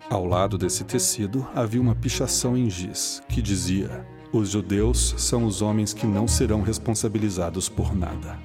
Ao 0.10 0.24
lado 0.24 0.56
desse 0.56 0.84
tecido 0.84 1.48
havia 1.56 1.82
uma 1.82 1.96
pichação 1.96 2.56
em 2.56 2.70
giz 2.70 3.24
que 3.28 3.42
dizia: 3.42 4.06
Os 4.32 4.50
judeus 4.52 5.16
são 5.18 5.46
os 5.46 5.62
homens 5.64 5.94
que 5.94 6.06
não 6.06 6.28
serão 6.28 6.62
responsabilizados 6.62 7.68
por 7.68 7.96
nada. 7.96 8.38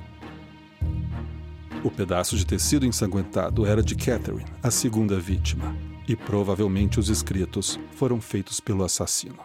O 1.85 1.91
pedaço 1.91 2.37
de 2.37 2.47
tecido 2.47 2.87
ensanguentado 2.87 3.67
era 3.67 3.83
de 3.83 3.95
Catherine, 3.95 4.45
a 4.63 4.71
segunda 4.71 5.19
vítima, 5.19 5.77
e 6.09 6.17
provavelmente 6.17 6.99
os 6.99 7.09
escritos 7.09 7.79
foram 7.95 8.21
feitos 8.21 8.59
pelo 8.59 8.83
assassino. 8.83 9.39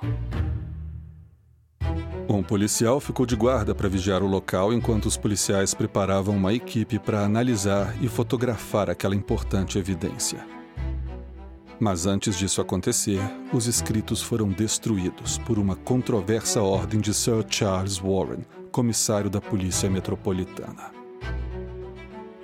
Um 2.27 2.41
policial 2.41 2.99
ficou 2.99 3.25
de 3.25 3.35
guarda 3.35 3.75
para 3.75 3.87
vigiar 3.87 4.23
o 4.23 4.27
local 4.27 4.73
enquanto 4.73 5.05
os 5.05 5.15
policiais 5.15 5.73
preparavam 5.73 6.35
uma 6.35 6.53
equipe 6.53 6.97
para 6.97 7.23
analisar 7.23 7.95
e 8.01 8.07
fotografar 8.07 8.89
aquela 8.89 9.15
importante 9.15 9.77
evidência. 9.77 10.54
Mas 11.79 12.05
antes 12.05 12.37
disso 12.37 12.61
acontecer, 12.61 13.19
os 13.51 13.67
escritos 13.67 14.21
foram 14.21 14.49
destruídos 14.49 15.37
por 15.39 15.59
uma 15.59 15.75
controversa 15.75 16.61
ordem 16.61 17.01
de 17.01 17.13
Sir 17.13 17.45
Charles 17.49 17.97
Warren, 17.97 18.45
comissário 18.71 19.29
da 19.29 19.41
Polícia 19.41 19.89
Metropolitana. 19.89 20.91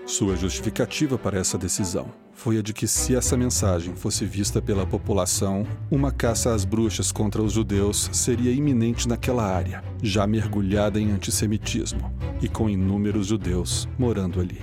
Sua 0.05 0.35
justificativa 0.35 1.17
para 1.17 1.39
essa 1.39 1.57
decisão 1.57 2.07
foi 2.33 2.57
a 2.57 2.61
de 2.61 2.73
que, 2.73 2.87
se 2.87 3.15
essa 3.15 3.37
mensagem 3.37 3.95
fosse 3.95 4.25
vista 4.25 4.61
pela 4.61 4.85
população, 4.85 5.65
uma 5.91 6.11
caça 6.11 6.53
às 6.53 6.65
bruxas 6.65 7.11
contra 7.11 7.41
os 7.41 7.53
judeus 7.53 8.09
seria 8.11 8.51
iminente 8.51 9.07
naquela 9.07 9.45
área, 9.45 9.83
já 10.01 10.25
mergulhada 10.25 10.99
em 10.99 11.11
antissemitismo 11.11 12.11
e 12.41 12.49
com 12.49 12.69
inúmeros 12.69 13.27
judeus 13.27 13.87
morando 13.97 14.41
ali. 14.41 14.59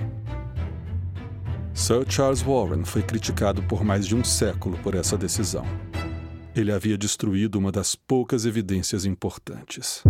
Sir 1.78 2.04
Charles 2.08 2.42
Warren 2.42 2.84
foi 2.84 3.02
criticado 3.02 3.62
por 3.62 3.84
mais 3.84 4.04
de 4.04 4.16
um 4.16 4.24
século 4.24 4.76
por 4.78 4.96
essa 4.96 5.16
decisão. 5.16 5.64
Ele 6.52 6.72
havia 6.72 6.98
destruído 6.98 7.54
uma 7.54 7.70
das 7.70 7.94
poucas 7.94 8.44
evidências 8.44 9.04
importantes. 9.04 10.02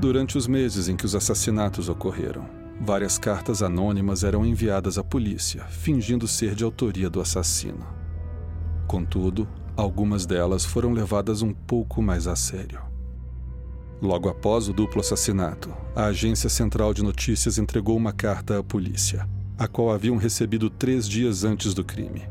Durante 0.00 0.36
os 0.36 0.48
meses 0.48 0.88
em 0.88 0.96
que 0.96 1.06
os 1.06 1.14
assassinatos 1.14 1.88
ocorreram, 1.88 2.44
várias 2.80 3.18
cartas 3.18 3.62
anônimas 3.62 4.24
eram 4.24 4.44
enviadas 4.44 4.98
à 4.98 5.04
polícia, 5.04 5.64
fingindo 5.66 6.26
ser 6.26 6.56
de 6.56 6.64
autoria 6.64 7.08
do 7.08 7.20
assassino. 7.20 7.86
Contudo, 8.88 9.46
algumas 9.80 10.26
delas 10.26 10.64
foram 10.64 10.92
levadas 10.92 11.42
um 11.42 11.52
pouco 11.52 12.02
mais 12.02 12.26
a 12.26 12.36
sério. 12.36 12.80
Logo 14.00 14.28
após 14.28 14.68
o 14.68 14.72
duplo 14.72 15.00
assassinato, 15.00 15.70
a 15.94 16.06
Agência 16.06 16.48
Central 16.48 16.94
de 16.94 17.02
Notícias 17.02 17.58
entregou 17.58 17.96
uma 17.96 18.12
carta 18.12 18.58
à 18.58 18.62
polícia, 18.62 19.28
a 19.58 19.68
qual 19.68 19.90
haviam 19.90 20.16
recebido 20.16 20.70
três 20.70 21.08
dias 21.08 21.44
antes 21.44 21.74
do 21.74 21.84
crime, 21.84 22.22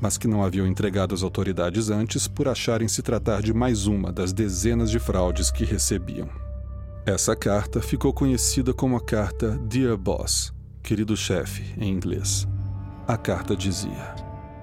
mas 0.00 0.16
que 0.16 0.28
não 0.28 0.42
haviam 0.42 0.66
entregado 0.66 1.14
às 1.14 1.22
autoridades 1.22 1.90
antes 1.90 2.26
por 2.26 2.48
acharem 2.48 2.88
se 2.88 3.02
tratar 3.02 3.42
de 3.42 3.52
mais 3.52 3.86
uma 3.86 4.10
das 4.12 4.32
dezenas 4.32 4.90
de 4.90 4.98
fraudes 4.98 5.50
que 5.50 5.64
recebiam. 5.64 6.28
Essa 7.04 7.34
carta 7.34 7.80
ficou 7.80 8.12
conhecida 8.12 8.72
como 8.72 8.96
a 8.96 9.00
carta 9.00 9.58
Dear 9.66 9.96
Boss, 9.96 10.52
querido 10.82 11.16
chefe, 11.16 11.74
em 11.78 11.90
inglês. 11.90 12.46
A 13.06 13.16
carta 13.16 13.56
dizia: 13.56 14.14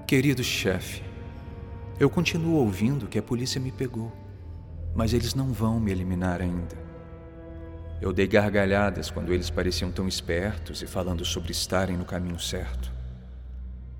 Querido 0.06 0.42
chefe, 0.42 1.02
eu 1.98 2.10
continuo 2.10 2.56
ouvindo 2.56 3.06
que 3.06 3.18
a 3.18 3.22
polícia 3.22 3.60
me 3.60 3.72
pegou, 3.72 4.12
mas 4.94 5.12
eles 5.12 5.34
não 5.34 5.52
vão 5.52 5.80
me 5.80 5.90
eliminar 5.90 6.40
ainda. 6.40 6.76
Eu 8.00 8.12
dei 8.12 8.26
gargalhadas 8.26 9.10
quando 9.10 9.32
eles 9.32 9.48
pareciam 9.48 9.90
tão 9.90 10.06
espertos 10.06 10.82
e 10.82 10.86
falando 10.86 11.24
sobre 11.24 11.52
estarem 11.52 11.96
no 11.96 12.04
caminho 12.04 12.38
certo. 12.38 12.92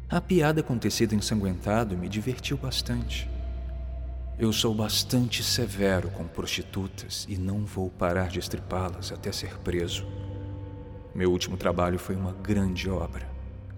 A 0.08 0.20
piada 0.20 0.62
com 0.62 0.78
tecido 0.78 1.14
ensanguentado 1.14 1.96
me 1.96 2.08
divertiu 2.08 2.56
bastante. 2.56 3.28
Eu 4.38 4.52
sou 4.52 4.74
bastante 4.74 5.42
severo 5.42 6.10
com 6.10 6.24
prostitutas 6.24 7.26
e 7.26 7.38
não 7.38 7.64
vou 7.64 7.88
parar 7.88 8.28
de 8.28 8.38
estripá-las 8.38 9.10
até 9.10 9.32
ser 9.32 9.56
preso. 9.60 10.06
Meu 11.14 11.32
último 11.32 11.56
trabalho 11.56 11.98
foi 11.98 12.14
uma 12.14 12.32
grande 12.32 12.90
obra. 12.90 13.26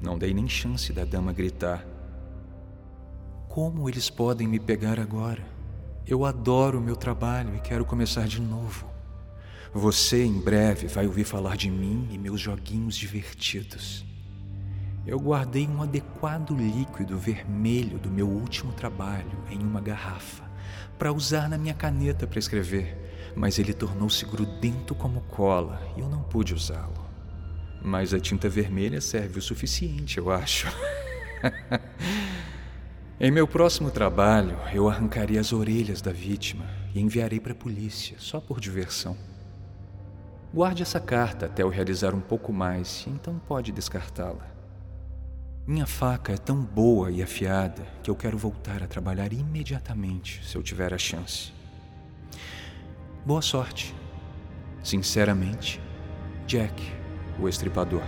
Não 0.03 0.19
dei 0.19 0.35
nem 0.35 0.49
chance 0.49 0.93
da 0.93 1.05
dama 1.05 1.33
gritar. 1.33 1.87
Como 3.61 3.89
eles 3.89 4.09
podem 4.09 4.47
me 4.47 4.61
pegar 4.61 5.01
agora? 5.01 5.45
Eu 6.07 6.25
adoro 6.25 6.81
meu 6.81 6.95
trabalho 6.95 7.57
e 7.57 7.61
quero 7.61 7.85
começar 7.85 8.29
de 8.29 8.41
novo. 8.41 8.89
Você 9.75 10.25
em 10.25 10.41
breve 10.41 10.87
vai 10.87 11.09
ouvir 11.09 11.25
falar 11.25 11.57
de 11.57 11.69
mim 11.69 12.07
e 12.13 12.17
meus 12.17 12.41
joguinhos 12.41 12.97
divertidos. 12.97 14.07
Eu 15.05 15.19
guardei 15.19 15.67
um 15.67 15.83
adequado 15.83 16.55
líquido 16.55 17.19
vermelho 17.19 17.99
do 17.99 18.09
meu 18.09 18.29
último 18.29 18.73
trabalho 18.73 19.45
em 19.51 19.59
uma 19.59 19.81
garrafa 19.81 20.45
para 20.97 21.13
usar 21.13 21.49
na 21.49 21.59
minha 21.59 21.75
caneta 21.75 22.29
para 22.29 22.39
escrever, 22.39 23.33
mas 23.35 23.59
ele 23.59 23.75
tornou-se 23.75 24.25
grudento 24.25 24.95
como 24.95 25.23
cola 25.23 25.83
e 25.97 26.01
eu 26.01 26.09
não 26.09 26.23
pude 26.23 26.55
usá-lo. 26.55 27.05
Mas 27.83 28.15
a 28.15 28.21
tinta 28.21 28.49
vermelha 28.49 29.01
serve 29.01 29.41
o 29.41 29.43
suficiente, 29.43 30.19
eu 30.19 30.31
acho. 30.31 30.69
em 33.21 33.33
meu 33.33 33.49
próximo 33.49 33.91
trabalho, 33.91 34.57
eu 34.73 34.89
arrancarei 34.89 35.39
as 35.39 35.53
orelhas 35.53 36.01
da 36.01 36.13
vítima 36.13 36.65
e 36.95 37.01
enviarei 37.01 37.41
para 37.41 37.53
a 37.53 37.57
polícia, 37.57 38.17
só 38.19 38.41
por 38.41 38.61
diversão. 38.61 39.17
Guarde 40.55 40.83
essa 40.83 41.01
carta 41.01 41.47
até 41.47 41.63
eu 41.63 41.69
realizar 41.69 42.15
um 42.15 42.21
pouco 42.21 42.53
mais, 42.53 43.05
então 43.09 43.39
pode 43.47 43.73
descartá-la. 43.73 44.47
Minha 45.67 45.85
faca 45.85 46.33
é 46.33 46.37
tão 46.37 46.63
boa 46.63 47.11
e 47.11 47.23
afiada 47.23 47.83
que 48.03 48.11
eu 48.11 48.15
quero 48.15 48.39
voltar 48.39 48.83
a 48.83 48.87
trabalhar 48.87 49.33
imediatamente 49.33 50.41
se 50.47 50.57
eu 50.57 50.63
tiver 50.63 50.95
a 50.95 50.99
chance. 50.99 51.53
Boa 53.27 53.43
sorte. 53.43 53.95
Sinceramente, 54.83 55.81
Jack, 56.47 56.81
o 57.39 57.49
estripador. 57.49 58.01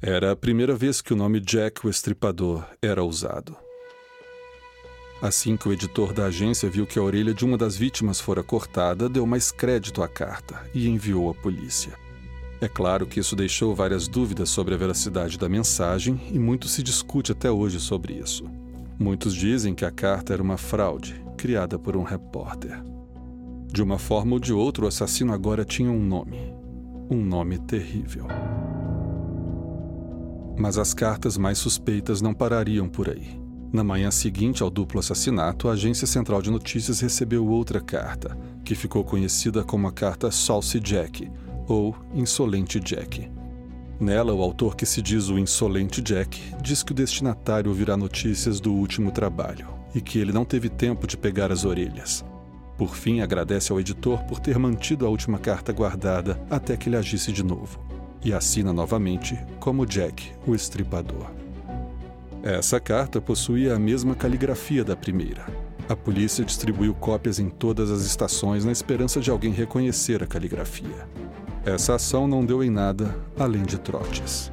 Era 0.00 0.32
a 0.32 0.36
primeira 0.36 0.76
vez 0.76 1.00
que 1.00 1.14
o 1.14 1.16
nome 1.16 1.40
Jack 1.40 1.86
o 1.86 1.88
Estripador 1.88 2.62
era 2.82 3.02
usado. 3.02 3.56
Assim 5.22 5.56
que 5.56 5.66
o 5.66 5.72
editor 5.72 6.12
da 6.12 6.26
agência 6.26 6.68
viu 6.68 6.86
que 6.86 6.98
a 6.98 7.02
orelha 7.02 7.32
de 7.32 7.46
uma 7.46 7.56
das 7.56 7.76
vítimas 7.76 8.20
fora 8.20 8.42
cortada, 8.42 9.08
deu 9.08 9.26
mais 9.26 9.50
crédito 9.50 10.02
à 10.02 10.08
carta 10.08 10.60
e 10.74 10.86
enviou 10.86 11.30
à 11.30 11.34
polícia. 11.34 11.94
É 12.60 12.68
claro 12.68 13.06
que 13.06 13.20
isso 13.20 13.34
deixou 13.34 13.74
várias 13.74 14.06
dúvidas 14.06 14.50
sobre 14.50 14.74
a 14.74 14.76
veracidade 14.76 15.38
da 15.38 15.48
mensagem 15.48 16.20
e 16.30 16.38
muito 16.38 16.68
se 16.68 16.82
discute 16.82 17.32
até 17.32 17.50
hoje 17.50 17.80
sobre 17.80 18.12
isso. 18.12 18.44
Muitos 18.98 19.34
dizem 19.34 19.74
que 19.74 19.84
a 19.86 19.90
carta 19.90 20.34
era 20.34 20.42
uma 20.42 20.58
fraude, 20.58 21.24
criada 21.38 21.78
por 21.78 21.96
um 21.96 22.02
repórter. 22.02 22.82
De 23.72 23.82
uma 23.82 23.98
forma 23.98 24.34
ou 24.34 24.38
de 24.38 24.52
outra, 24.52 24.84
o 24.84 24.88
assassino 24.88 25.32
agora 25.32 25.64
tinha 25.64 25.90
um 25.90 26.04
nome. 26.04 26.54
Um 27.10 27.24
nome 27.24 27.58
terrível. 27.58 28.26
Mas 30.58 30.78
as 30.78 30.94
cartas 30.94 31.36
mais 31.36 31.58
suspeitas 31.58 32.22
não 32.22 32.32
parariam 32.32 32.88
por 32.88 33.10
aí. 33.10 33.38
Na 33.72 33.84
manhã 33.84 34.10
seguinte 34.10 34.62
ao 34.62 34.70
duplo 34.70 35.00
assassinato, 35.00 35.68
a 35.68 35.72
Agência 35.72 36.06
Central 36.06 36.40
de 36.40 36.50
Notícias 36.50 37.00
recebeu 37.00 37.46
outra 37.46 37.80
carta, 37.80 38.36
que 38.64 38.74
ficou 38.74 39.04
conhecida 39.04 39.62
como 39.62 39.86
a 39.86 39.92
carta 39.92 40.30
Saucy 40.30 40.80
Jack, 40.80 41.30
ou 41.68 41.94
Insolente 42.14 42.80
Jack. 42.80 43.30
Nela, 43.98 44.32
o 44.32 44.42
autor 44.42 44.76
que 44.76 44.86
se 44.86 45.00
diz 45.00 45.28
o 45.28 45.38
Insolente 45.38 46.02
Jack 46.02 46.40
diz 46.62 46.82
que 46.82 46.92
o 46.92 46.94
destinatário 46.94 47.70
ouvirá 47.70 47.96
notícias 47.96 48.60
do 48.60 48.72
último 48.72 49.10
trabalho 49.10 49.68
e 49.94 50.00
que 50.00 50.18
ele 50.18 50.32
não 50.32 50.44
teve 50.44 50.68
tempo 50.68 51.06
de 51.06 51.16
pegar 51.16 51.50
as 51.50 51.64
orelhas. 51.64 52.24
Por 52.76 52.94
fim, 52.94 53.20
agradece 53.20 53.72
ao 53.72 53.80
editor 53.80 54.22
por 54.24 54.38
ter 54.38 54.58
mantido 54.58 55.06
a 55.06 55.08
última 55.08 55.38
carta 55.38 55.72
guardada 55.72 56.38
até 56.50 56.76
que 56.76 56.90
ele 56.90 56.96
agisse 56.96 57.32
de 57.32 57.42
novo, 57.42 57.80
e 58.24 58.32
assina 58.32 58.72
novamente 58.72 59.38
como 59.60 59.86
Jack, 59.86 60.32
o 60.46 60.54
Estripador. 60.54 61.26
Essa 62.42 62.78
carta 62.78 63.20
possuía 63.20 63.74
a 63.74 63.78
mesma 63.78 64.14
caligrafia 64.14 64.84
da 64.84 64.94
primeira. 64.94 65.46
A 65.88 65.94
polícia 65.94 66.44
distribuiu 66.44 66.94
cópias 66.94 67.38
em 67.38 67.48
todas 67.48 67.90
as 67.90 68.02
estações 68.02 68.64
na 68.64 68.72
esperança 68.72 69.20
de 69.20 69.30
alguém 69.30 69.52
reconhecer 69.52 70.22
a 70.22 70.26
caligrafia. 70.26 71.08
Essa 71.64 71.94
ação 71.94 72.28
não 72.28 72.44
deu 72.44 72.62
em 72.62 72.70
nada 72.70 73.16
além 73.38 73.62
de 73.62 73.78
trotes. 73.78 74.52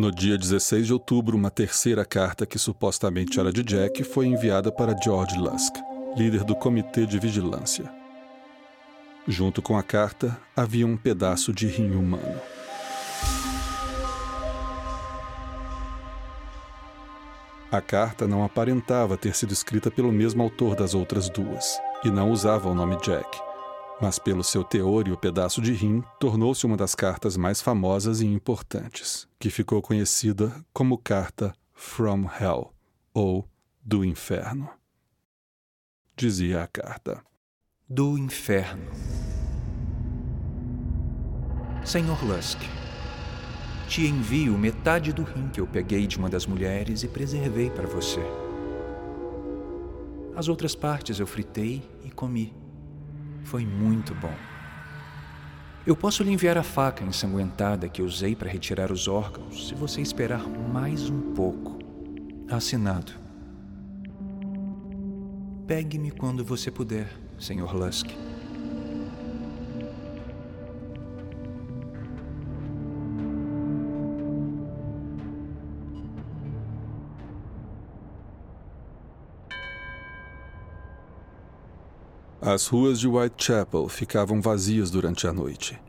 No 0.00 0.10
dia 0.10 0.38
16 0.38 0.86
de 0.86 0.94
outubro, 0.94 1.36
uma 1.36 1.50
terceira 1.50 2.06
carta, 2.06 2.46
que 2.46 2.58
supostamente 2.58 3.38
era 3.38 3.52
de 3.52 3.62
Jack, 3.62 4.02
foi 4.02 4.28
enviada 4.28 4.72
para 4.72 4.96
George 4.98 5.36
Lusk, 5.36 5.76
líder 6.16 6.42
do 6.42 6.56
Comitê 6.56 7.04
de 7.04 7.18
Vigilância. 7.18 7.84
Junto 9.28 9.60
com 9.60 9.76
a 9.76 9.82
carta, 9.82 10.40
havia 10.56 10.86
um 10.86 10.96
pedaço 10.96 11.52
de 11.52 11.66
rim 11.66 11.90
humano. 11.90 12.40
A 17.70 17.82
carta 17.82 18.26
não 18.26 18.42
aparentava 18.42 19.18
ter 19.18 19.36
sido 19.36 19.52
escrita 19.52 19.90
pelo 19.90 20.10
mesmo 20.10 20.42
autor 20.42 20.74
das 20.74 20.94
outras 20.94 21.28
duas, 21.28 21.78
e 22.02 22.10
não 22.10 22.30
usava 22.30 22.70
o 22.70 22.74
nome 22.74 22.96
Jack 23.02 23.49
mas 24.00 24.18
pelo 24.18 24.42
seu 24.42 24.64
teor 24.64 25.06
e 25.06 25.12
o 25.12 25.16
pedaço 25.16 25.60
de 25.60 25.72
rim, 25.72 26.02
tornou-se 26.18 26.64
uma 26.64 26.76
das 26.76 26.94
cartas 26.94 27.36
mais 27.36 27.60
famosas 27.60 28.20
e 28.20 28.26
importantes, 28.26 29.28
que 29.38 29.50
ficou 29.50 29.82
conhecida 29.82 30.52
como 30.72 30.96
Carta 30.96 31.52
From 31.74 32.24
Hell, 32.40 32.72
ou 33.12 33.46
Do 33.82 34.04
Inferno. 34.04 34.68
Dizia 36.16 36.62
a 36.62 36.66
carta: 36.66 37.22
Do 37.88 38.16
Inferno. 38.18 38.90
Senhor 41.84 42.22
Lusk, 42.24 42.58
te 43.88 44.06
envio 44.06 44.56
metade 44.56 45.12
do 45.12 45.22
rim 45.22 45.48
que 45.48 45.60
eu 45.60 45.66
peguei 45.66 46.06
de 46.06 46.18
uma 46.18 46.28
das 46.28 46.46
mulheres 46.46 47.02
e 47.02 47.08
preservei 47.08 47.70
para 47.70 47.86
você. 47.86 48.20
As 50.36 50.46
outras 50.46 50.74
partes 50.74 51.18
eu 51.18 51.26
fritei 51.26 51.82
e 52.04 52.10
comi. 52.10 52.59
Foi 53.44 53.64
muito 53.64 54.14
bom. 54.14 54.34
Eu 55.86 55.96
posso 55.96 56.22
lhe 56.22 56.30
enviar 56.30 56.58
a 56.58 56.62
faca 56.62 57.02
ensanguentada 57.02 57.88
que 57.88 58.02
usei 58.02 58.36
para 58.36 58.50
retirar 58.50 58.92
os 58.92 59.08
órgãos 59.08 59.68
se 59.68 59.74
você 59.74 60.00
esperar 60.00 60.46
mais 60.46 61.08
um 61.08 61.32
pouco. 61.32 61.78
Assinado. 62.50 63.12
Pegue-me 65.66 66.10
quando 66.10 66.44
você 66.44 66.70
puder, 66.70 67.08
Sr. 67.38 67.74
Lusk. 67.74 68.10
As 82.52 82.66
ruas 82.66 82.98
de 82.98 83.06
Whitechapel 83.06 83.88
ficavam 83.88 84.40
vazias 84.40 84.90
durante 84.90 85.24
a 85.24 85.32
noite. 85.32 85.80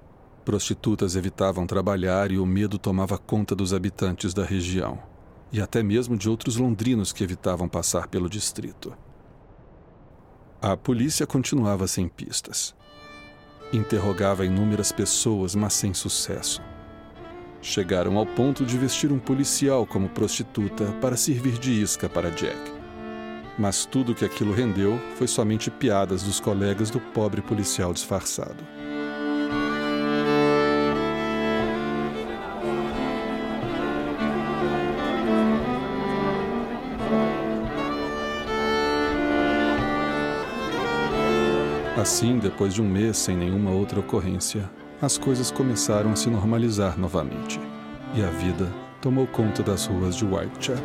Prostitutas 0.46 1.16
evitavam 1.16 1.66
trabalhar 1.66 2.32
e 2.32 2.38
o 2.38 2.46
medo 2.46 2.78
tomava 2.78 3.18
conta 3.18 3.56
dos 3.56 3.74
habitantes 3.74 4.32
da 4.32 4.46
região, 4.46 5.00
e 5.52 5.60
até 5.60 5.82
mesmo 5.82 6.16
de 6.16 6.30
outros 6.30 6.58
londrinos 6.58 7.12
que 7.12 7.24
evitavam 7.24 7.68
passar 7.68 8.08
pelo 8.10 8.30
distrito. 8.30 8.94
A 10.62 10.78
polícia 10.78 11.26
continuava 11.26 11.88
sem 11.88 12.08
pistas. 12.08 12.76
Interrogava 13.74 14.46
inúmeras 14.46 14.92
pessoas, 14.92 15.56
mas 15.56 15.74
sem 15.74 15.96
sucesso. 15.96 16.62
Chegaram 17.60 18.20
ao 18.20 18.26
ponto 18.28 18.64
de 18.64 18.78
vestir 18.78 19.12
um 19.12 19.18
policial 19.18 19.84
como 19.88 20.10
prostituta 20.10 20.86
para 21.02 21.18
servir 21.18 21.58
de 21.58 21.82
isca 21.82 22.08
para 22.08 22.30
Jack 22.30 22.81
mas 23.58 23.86
tudo 23.86 24.16
que 24.16 24.26
aquilo 24.26 24.54
rendeu 24.54 25.00
foi 25.16 25.28
somente 25.28 25.70
piadas 25.70 26.24
dos 26.24 26.40
colegas 26.40 26.90
do 26.90 27.00
pobre 27.00 27.42
policial 27.42 27.94
disfarçado. 27.94 28.64
Assim, 42.02 42.40
depois 42.40 42.74
de 42.74 42.82
um 42.82 42.90
mês 42.90 43.18
sem 43.18 43.38
nenhuma 43.38 43.70
outra 43.70 44.00
ocorrência, 44.00 44.68
as 45.00 45.20
coisas 45.20 45.52
começaram 45.52 46.12
a 46.12 46.16
se 46.16 46.30
normalizar 46.30 46.98
novamente 46.98 47.60
e 48.16 48.24
a 48.24 48.30
vida 48.32 48.68
tomou 49.00 49.28
conta 49.28 49.62
das 49.62 49.86
ruas 49.86 50.16
de 50.16 50.26
Whitechapel. 50.26 50.82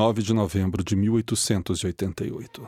9 0.00 0.22
de 0.22 0.32
novembro 0.32 0.82
de 0.82 0.96
1888. 0.96 2.66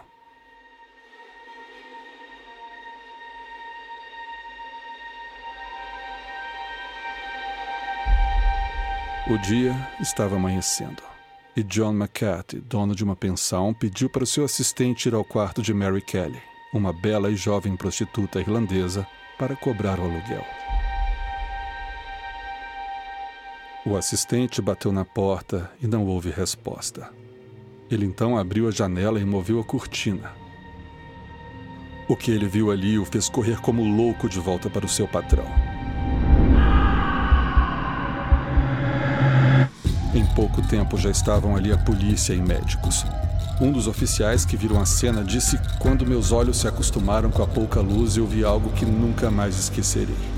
O 9.31 9.39
dia 9.39 9.75
estava 9.99 10.37
amanhecendo 10.37 11.03
e 11.57 11.63
John 11.63 11.95
McCarthy, 11.95 12.61
dono 12.61 12.95
de 12.95 13.03
uma 13.03 13.17
pensão, 13.17 13.73
pediu 13.73 14.11
para 14.11 14.27
seu 14.27 14.45
assistente 14.45 15.09
ir 15.09 15.15
ao 15.15 15.25
quarto 15.25 15.63
de 15.63 15.73
Mary 15.73 16.03
Kelly, 16.03 16.43
uma 16.75 16.93
bela 16.93 17.31
e 17.31 17.35
jovem 17.35 17.75
prostituta 17.79 18.41
irlandesa, 18.41 19.07
para 19.39 19.57
cobrar 19.57 19.99
o 19.99 20.03
aluguel. 20.03 20.45
O 23.87 23.97
assistente 23.97 24.61
bateu 24.61 24.93
na 24.93 25.07
porta 25.07 25.73
e 25.81 25.87
não 25.87 26.05
houve 26.05 26.29
resposta. 26.29 27.22
Ele 27.93 28.07
então 28.07 28.39
abriu 28.39 28.69
a 28.69 28.71
janela 28.71 29.21
e 29.21 29.25
moveu 29.25 29.61
a 29.61 29.65
cortina. 29.65 30.33
O 32.09 32.17
que 32.17 32.31
ele 32.31 32.49
viu 32.49 32.71
ali 32.71 32.99
o 32.99 33.05
fez 33.05 33.29
correr 33.29 33.61
como 33.61 33.85
louco 33.85 34.31
de 34.31 34.41
volta 34.41 34.71
para 34.71 34.87
o 34.87 34.89
seu 34.89 35.07
patrão. 35.07 35.45
Em 40.15 40.25
pouco 40.35 40.63
tempo 40.63 40.97
já 40.97 41.11
estavam 41.11 41.55
ali 41.55 41.71
a 41.71 41.77
polícia 41.77 42.33
e 42.33 42.41
médicos. 42.41 43.05
Um 43.61 43.71
dos 43.71 43.87
oficiais 43.87 44.47
que 44.47 44.57
viram 44.57 44.81
a 44.81 44.87
cena 44.87 45.23
disse: 45.23 45.61
Quando 45.79 46.07
meus 46.07 46.33
olhos 46.33 46.57
se 46.57 46.67
acostumaram 46.67 47.31
com 47.31 47.43
a 47.43 47.47
pouca 47.47 47.83
luz, 47.83 48.17
eu 48.17 48.27
vi 48.27 48.43
algo 48.43 48.71
que 48.71 48.87
nunca 48.87 49.31
mais 49.31 49.59
esquecerei. 49.59 50.32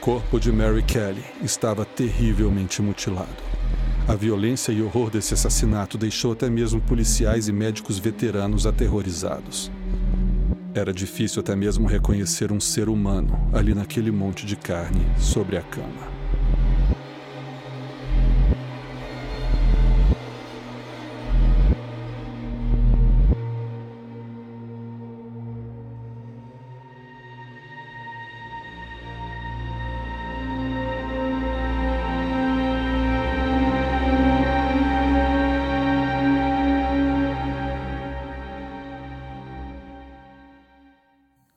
Corpo 0.00 0.40
de 0.40 0.50
Mary 0.50 0.82
Kelly 0.82 1.22
estava 1.42 1.84
terrivelmente 1.84 2.80
mutilado. 2.80 3.28
A 4.08 4.14
violência 4.14 4.72
e 4.72 4.82
horror 4.82 5.10
desse 5.10 5.34
assassinato 5.34 5.98
deixou 5.98 6.32
até 6.32 6.48
mesmo 6.48 6.80
policiais 6.80 7.48
e 7.48 7.52
médicos 7.52 7.98
veteranos 7.98 8.66
aterrorizados. 8.66 9.70
Era 10.74 10.92
difícil 10.92 11.40
até 11.40 11.54
mesmo 11.54 11.86
reconhecer 11.86 12.50
um 12.50 12.58
ser 12.58 12.88
humano 12.88 13.50
ali 13.52 13.74
naquele 13.74 14.10
monte 14.10 14.46
de 14.46 14.56
carne 14.56 15.04
sobre 15.18 15.58
a 15.58 15.62
cama. 15.62 16.09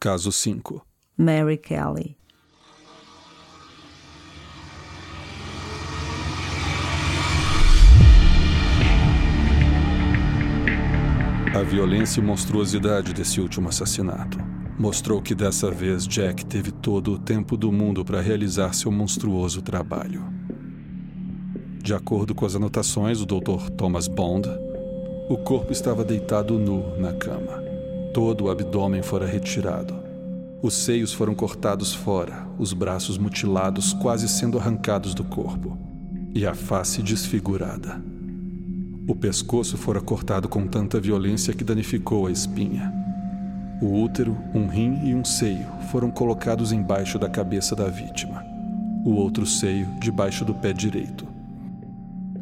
Caso 0.03 0.33
5 0.33 0.85
Mary 1.17 1.57
Kelly. 1.57 2.17
A 11.55 11.63
violência 11.63 12.19
e 12.19 12.21
monstruosidade 12.21 13.13
desse 13.13 13.39
último 13.39 13.69
assassinato 13.69 14.37
mostrou 14.77 15.21
que 15.21 15.33
dessa 15.33 15.71
vez 15.71 16.05
Jack 16.05 16.45
teve 16.47 16.73
todo 16.73 17.13
o 17.13 17.17
tempo 17.17 17.55
do 17.55 17.71
mundo 17.71 18.03
para 18.03 18.19
realizar 18.19 18.73
seu 18.73 18.91
monstruoso 18.91 19.61
trabalho. 19.61 20.25
De 21.81 21.93
acordo 21.93 22.35
com 22.35 22.45
as 22.45 22.57
anotações 22.57 23.19
do 23.23 23.39
Dr. 23.39 23.69
Thomas 23.77 24.09
Bond, 24.09 24.49
o 25.29 25.37
corpo 25.37 25.71
estava 25.71 26.03
deitado 26.03 26.59
nu 26.59 26.99
na 26.99 27.13
cama. 27.13 27.62
Todo 28.13 28.43
o 28.43 28.51
abdômen 28.51 29.01
fora 29.01 29.25
retirado. 29.25 29.95
Os 30.61 30.75
seios 30.75 31.11
foram 31.11 31.33
cortados 31.33 31.95
fora, 31.95 32.45
os 32.59 32.71
braços 32.71 33.17
mutilados, 33.17 33.91
quase 33.91 34.29
sendo 34.29 34.59
arrancados 34.59 35.15
do 35.15 35.23
corpo, 35.23 35.75
e 36.31 36.45
a 36.45 36.53
face 36.53 37.01
desfigurada. 37.01 37.99
O 39.07 39.15
pescoço 39.15 39.77
fora 39.77 39.99
cortado 39.99 40.47
com 40.47 40.67
tanta 40.67 40.99
violência 40.99 41.55
que 41.55 41.63
danificou 41.63 42.27
a 42.27 42.31
espinha. 42.31 42.93
O 43.81 43.99
útero, 44.03 44.37
um 44.53 44.67
rim 44.67 45.07
e 45.07 45.15
um 45.15 45.25
seio 45.25 45.65
foram 45.91 46.11
colocados 46.11 46.71
embaixo 46.71 47.17
da 47.17 47.27
cabeça 47.27 47.75
da 47.75 47.87
vítima. 47.87 48.45
O 49.03 49.15
outro 49.15 49.43
seio 49.43 49.87
debaixo 49.99 50.45
do 50.45 50.53
pé 50.53 50.71
direito. 50.71 51.25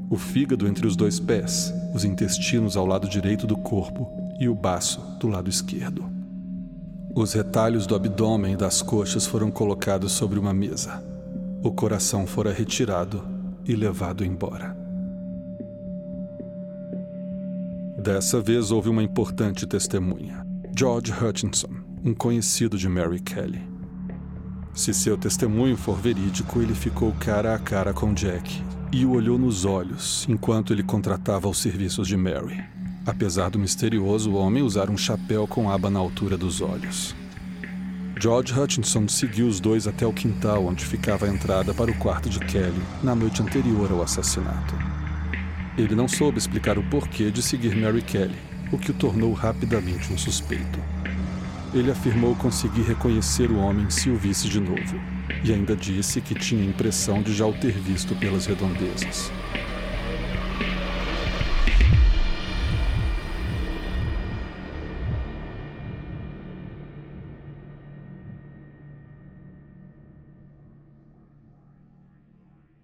O 0.10 0.18
fígado 0.18 0.68
entre 0.68 0.86
os 0.86 0.98
dois 0.98 1.18
pés, 1.18 1.74
os 1.94 2.04
intestinos 2.04 2.76
ao 2.76 2.86
lado 2.86 3.08
direito 3.08 3.48
do 3.48 3.56
corpo 3.56 4.21
e 4.42 4.50
o 4.50 4.56
baço 4.56 5.00
do 5.20 5.28
lado 5.28 5.52
esquerdo. 5.52 6.04
Os 7.16 7.34
retalhos 7.34 7.86
do 7.86 7.94
abdômen 7.94 8.54
e 8.54 8.58
das 8.58 8.82
coxas 8.82 9.28
foram 9.28 9.52
colocados 9.52 10.14
sobre 10.14 10.40
uma 10.40 10.52
mesa. 10.52 11.04
O 11.62 11.72
coração 11.72 12.26
fora 12.26 12.52
retirado 12.52 13.24
e 13.64 13.76
levado 13.76 14.26
embora. 14.26 14.76
Dessa 18.00 18.42
vez 18.42 18.72
houve 18.72 18.90
uma 18.90 19.04
importante 19.04 19.68
testemunha: 19.68 20.44
George 20.76 21.14
Hutchinson, 21.14 21.70
um 22.04 22.16
conhecido 22.16 22.80
de 22.80 22.90
Mary 22.90 23.20
Kelly. 23.20 23.62
Se 24.74 24.92
seu 24.92 25.20
testemunho 25.20 25.78
for 25.78 26.00
verídico, 26.00 26.60
ele 26.60 26.74
ficou 26.74 27.12
cara 27.20 27.54
a 27.54 27.60
cara 27.60 27.94
com 27.94 28.12
Jack 28.12 28.64
e 28.92 29.06
o 29.06 29.12
olhou 29.12 29.38
nos 29.38 29.66
olhos 29.66 30.26
enquanto 30.28 30.74
ele 30.74 30.82
contratava 30.82 31.48
os 31.48 31.60
serviços 31.60 32.08
de 32.08 32.18
Mary 32.18 32.81
apesar 33.06 33.50
do 33.50 33.60
misterioso 33.60 34.34
homem 34.34 34.64
usar 34.64 34.90
um 34.90 34.98
chapéu 34.98 35.48
com 35.48 35.70
aba 35.70 35.90
na 35.90 36.00
altura 36.00 36.38
dos 36.38 36.62
olhos. 36.62 37.16
George 38.20 38.54
Hutchinson 38.54 39.08
seguiu 39.08 39.48
os 39.48 39.60
dois 39.60 39.88
até 39.88 40.06
o 40.06 40.14
quintal 40.14 40.66
onde 40.66 40.86
ficava 40.86 41.26
a 41.26 41.30
entrada 41.30 41.74
para 41.74 41.90
o 41.90 41.98
quarto 41.98 42.30
de 42.30 42.40
Kelly 42.40 42.82
na 43.02 43.16
noite 43.16 43.42
anterior 43.42 43.92
ao 43.92 44.04
assassinato. 44.04 44.76
Ele 45.76 45.96
não 45.96 46.08
soube 46.08 46.38
explicar 46.38 46.78
o 46.78 46.84
porquê 46.84 47.32
de 47.32 47.42
seguir 47.42 47.76
Mary 47.76 48.04
Kelly, 48.04 48.38
o 48.72 48.78
que 48.78 48.92
o 48.92 48.94
tornou 48.94 49.34
rapidamente 49.34 50.14
um 50.14 50.18
suspeito. 50.18 50.80
Ele 51.74 51.90
afirmou 51.90 52.36
conseguir 52.36 52.82
reconhecer 52.82 53.50
o 53.50 53.58
homem 53.58 53.90
se 53.90 54.10
o 54.10 54.18
visse 54.18 54.48
de 54.48 54.60
novo, 54.60 55.00
e 55.44 55.52
ainda 55.52 55.76
disse 55.76 56.22
que 56.22 56.36
tinha 56.36 56.62
a 56.62 56.68
impressão 56.68 57.24
de 57.24 57.34
já 57.34 57.46
o 57.48 57.54
ter 57.54 57.72
visto 57.72 58.14
pelas 58.16 58.46
redondezas. 58.46 59.32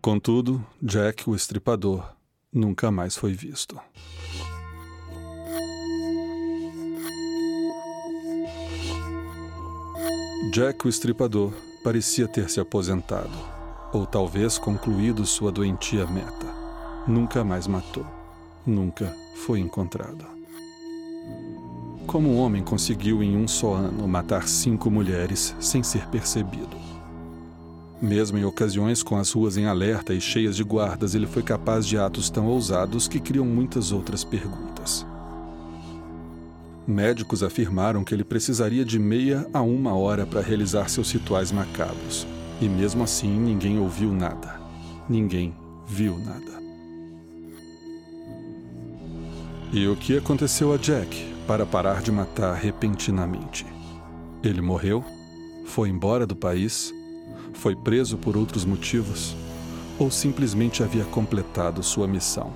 Contudo, 0.07 0.65
Jack, 0.81 1.29
o 1.29 1.35
estripador, 1.35 2.01
nunca 2.53 2.89
mais 2.89 3.17
foi 3.17 3.33
visto. 3.33 3.77
Jack, 10.53 10.85
o 10.85 10.89
estripador, 10.89 11.51
parecia 11.83 12.25
ter 12.25 12.49
se 12.49 12.57
aposentado, 12.61 13.37
ou 13.91 14.05
talvez 14.05 14.57
concluído 14.57 15.25
sua 15.25 15.51
doentia 15.51 16.07
meta. 16.07 16.55
Nunca 17.05 17.43
mais 17.43 17.67
matou. 17.67 18.07
Nunca 18.65 19.13
foi 19.35 19.59
encontrado. 19.59 20.25
Como 22.05 22.29
um 22.29 22.37
homem 22.37 22.63
conseguiu 22.63 23.21
em 23.21 23.35
um 23.35 23.45
só 23.45 23.73
ano 23.73 24.07
matar 24.07 24.47
cinco 24.47 24.89
mulheres 24.89 25.53
sem 25.59 25.83
ser 25.83 26.07
percebido? 26.07 26.96
Mesmo 28.01 28.37
em 28.37 28.45
ocasiões 28.45 29.01
com 29.01 29.15
as 29.15 29.31
ruas 29.31 29.57
em 29.57 29.65
alerta 29.65 30.13
e 30.13 30.21
cheias 30.21 30.55
de 30.55 30.63
guardas, 30.63 31.15
ele 31.15 31.25
foi 31.25 31.41
capaz 31.41 31.85
de 31.85 31.97
atos 31.97 32.29
tão 32.29 32.45
ousados 32.45 33.07
que 33.07 33.19
criam 33.19 33.45
muitas 33.45 33.91
outras 33.91 34.23
perguntas. 34.23 35.05
Médicos 36.87 37.43
afirmaram 37.43 38.03
que 38.03 38.13
ele 38.13 38.23
precisaria 38.23 38.85
de 38.85 38.99
meia 38.99 39.47
a 39.51 39.61
uma 39.61 39.95
hora 39.95 40.25
para 40.25 40.41
realizar 40.41 40.89
seus 40.89 41.11
rituais 41.11 41.51
macabros. 41.51 42.25
E 42.61 42.69
mesmo 42.69 43.03
assim, 43.03 43.29
ninguém 43.29 43.79
ouviu 43.79 44.13
nada. 44.13 44.59
Ninguém 45.09 45.53
viu 45.87 46.17
nada. 46.19 46.57
E 49.73 49.85
o 49.87 49.97
que 49.97 50.17
aconteceu 50.17 50.71
a 50.71 50.77
Jack 50.77 51.33
para 51.45 51.65
parar 51.65 52.01
de 52.01 52.11
matar 52.11 52.53
repentinamente? 52.53 53.65
Ele 54.41 54.61
morreu? 54.61 55.03
Foi 55.65 55.89
embora 55.89 56.25
do 56.25 56.35
país? 56.35 56.93
Foi 57.53 57.75
preso 57.75 58.17
por 58.17 58.37
outros 58.37 58.65
motivos? 58.65 59.35
Ou 59.99 60.11
simplesmente 60.11 60.83
havia 60.83 61.03
completado 61.05 61.81
sua 61.81 62.07
missão? 62.07 62.53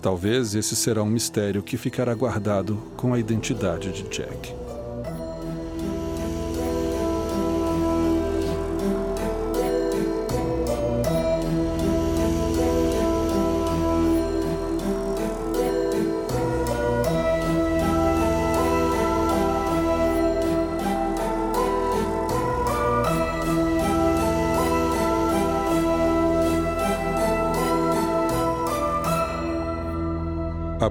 Talvez 0.00 0.54
esse 0.54 0.76
será 0.76 1.02
um 1.02 1.10
mistério 1.10 1.62
que 1.62 1.76
ficará 1.76 2.14
guardado 2.14 2.76
com 2.96 3.12
a 3.12 3.18
identidade 3.18 3.92
de 3.92 4.02
Jack. 4.04 4.67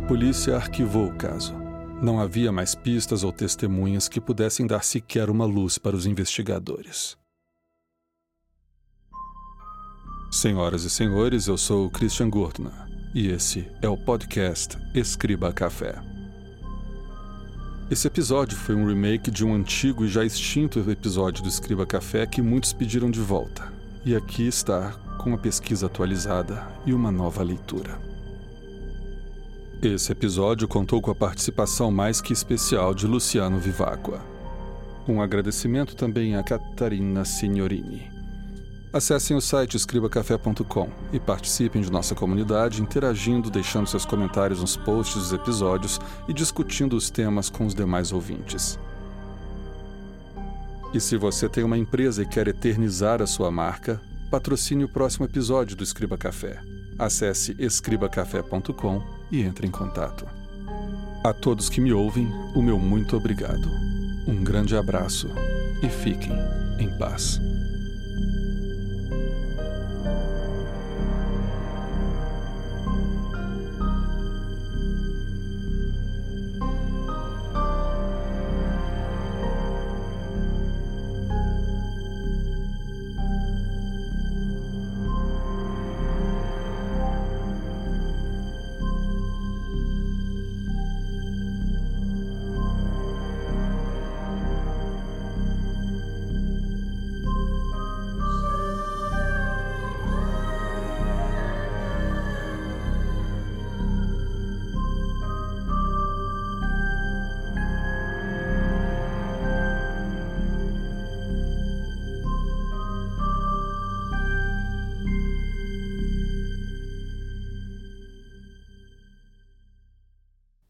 Polícia 0.08 0.56
arquivou 0.56 1.08
o 1.08 1.14
caso. 1.14 1.54
Não 2.02 2.18
havia 2.18 2.50
mais 2.50 2.74
pistas 2.74 3.26
ou 3.26 3.32
testemunhas 3.34 4.08
que 4.08 4.22
pudessem 4.22 4.66
dar 4.66 4.82
sequer 4.82 5.30
uma 5.30 5.44
luz 5.44 5.78
para 5.78 5.98
os 5.98 6.06
investigadores. 6.06 7.18
Senhoras 10.32 10.84
e 10.84 10.90
senhores, 10.90 11.48
eu 11.48 11.58
sou 11.58 11.90
Christian 11.90 12.30
Gurtner 12.30 12.72
e 13.14 13.28
esse 13.28 13.68
é 13.82 13.90
o 13.90 13.98
podcast 13.98 14.78
Escriba 14.96 15.52
Café. 15.52 16.02
Esse 17.92 18.08
episódio 18.08 18.58
foi 18.58 18.76
um 18.76 18.88
remake 18.88 19.30
de 19.30 19.44
um 19.44 19.54
antigo 19.54 20.06
e 20.06 20.08
já 20.08 20.24
extinto 20.24 20.90
episódio 20.90 21.44
do 21.44 21.50
Escriba 21.50 21.86
Café 21.86 22.26
que 22.26 22.42
muitos 22.42 22.72
pediram 22.72 23.12
de 23.12 23.20
volta. 23.20 23.74
E 24.06 24.16
aqui 24.16 24.48
está 24.48 24.92
com 25.22 25.34
a 25.34 25.38
pesquisa 25.38 25.88
atualizada 25.88 26.66
e 26.86 26.94
uma 26.94 27.12
nova 27.12 27.44
leitura. 27.44 28.17
Esse 29.82 30.12
episódio 30.12 30.68
contou 30.68 31.00
com 31.00 31.12
a 31.12 31.16
participação 31.16 31.92
mais 31.92 32.20
que 32.20 32.34
especial 32.34 32.96
de 32.96 33.06
Luciano 33.06 33.60
Vivacqua. 33.60 34.20
Um 35.08 35.22
agradecimento 35.22 35.96
também 35.96 36.36
a 36.36 36.42
Catarina 36.42 37.24
Signorini. 37.24 38.10
Acessem 38.92 39.38
o 39.38 39.42
site 39.42 39.78
escribacafé.com 39.78 40.90
e 41.14 41.20
participem 41.20 41.84
de 41.84 41.92
nossa 41.92 42.16
comunidade 42.16 42.82
interagindo, 42.82 43.52
deixando 43.52 43.86
seus 43.86 44.04
comentários 44.04 44.62
nos 44.62 44.76
posts 44.76 45.22
dos 45.22 45.34
episódios 45.34 46.00
e 46.28 46.34
discutindo 46.34 46.96
os 46.96 47.12
temas 47.12 47.48
com 47.48 47.64
os 47.64 47.76
demais 47.76 48.12
ouvintes. 48.12 48.80
E 50.92 51.00
se 51.00 51.18
você 51.18 51.48
tem 51.48 51.64
uma 51.64 51.78
empresa 51.78 52.24
e 52.24 52.26
quer 52.26 52.48
eternizar 52.48 53.22
a 53.22 53.28
sua 53.28 53.52
marca, 53.52 54.02
patrocine 54.32 54.86
o 54.86 54.90
próximo 54.90 55.26
episódio 55.28 55.78
do 55.78 55.84
Escriba 55.84 56.18
Café. 56.18 56.60
Acesse 56.98 57.56
escribacafé.com 57.60 59.17
e 59.32 59.42
entre 59.42 59.68
em 59.68 59.72
contato. 59.72 60.26
A 61.24 61.34
todos 61.34 61.70
que 61.70 61.82
me 61.82 61.92
ouvem, 61.92 62.28
o 62.56 62.62
meu 62.62 62.80
muito 62.80 63.18
obrigado. 63.18 63.70
Um 64.28 64.44
grande 64.44 64.76
abraço 64.76 65.30
e 65.82 65.90
fiquem 65.90 66.34
em 66.80 66.90
paz. 66.98 67.40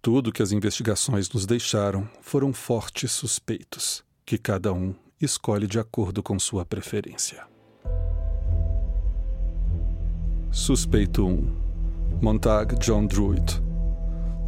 Tudo 0.08 0.32
que 0.32 0.42
as 0.42 0.54
investigações 0.54 1.30
nos 1.30 1.46
deixaram 1.46 2.08
foram 2.22 2.54
fortes 2.54 3.12
suspeitos, 3.12 4.06
que 4.26 4.38
cada 4.38 4.72
um 4.72 4.96
escolhe 5.20 5.68
de 5.68 5.82
acordo 5.82 6.24
com 6.24 6.40
sua 6.40 6.66
preferência. 6.66 7.46
Suspeito 10.50 11.28
1 11.28 12.22
Montag 12.22 12.80
John 12.80 13.06
Druitt. 13.06 13.62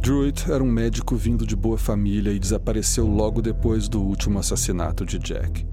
Druitt 0.00 0.50
era 0.50 0.64
um 0.64 0.72
médico 0.72 1.14
vindo 1.14 1.46
de 1.46 1.54
boa 1.54 1.76
família 1.76 2.32
e 2.32 2.38
desapareceu 2.38 3.06
logo 3.06 3.42
depois 3.42 3.86
do 3.86 4.00
último 4.00 4.38
assassinato 4.38 5.04
de 5.04 5.18
Jack. 5.18 5.66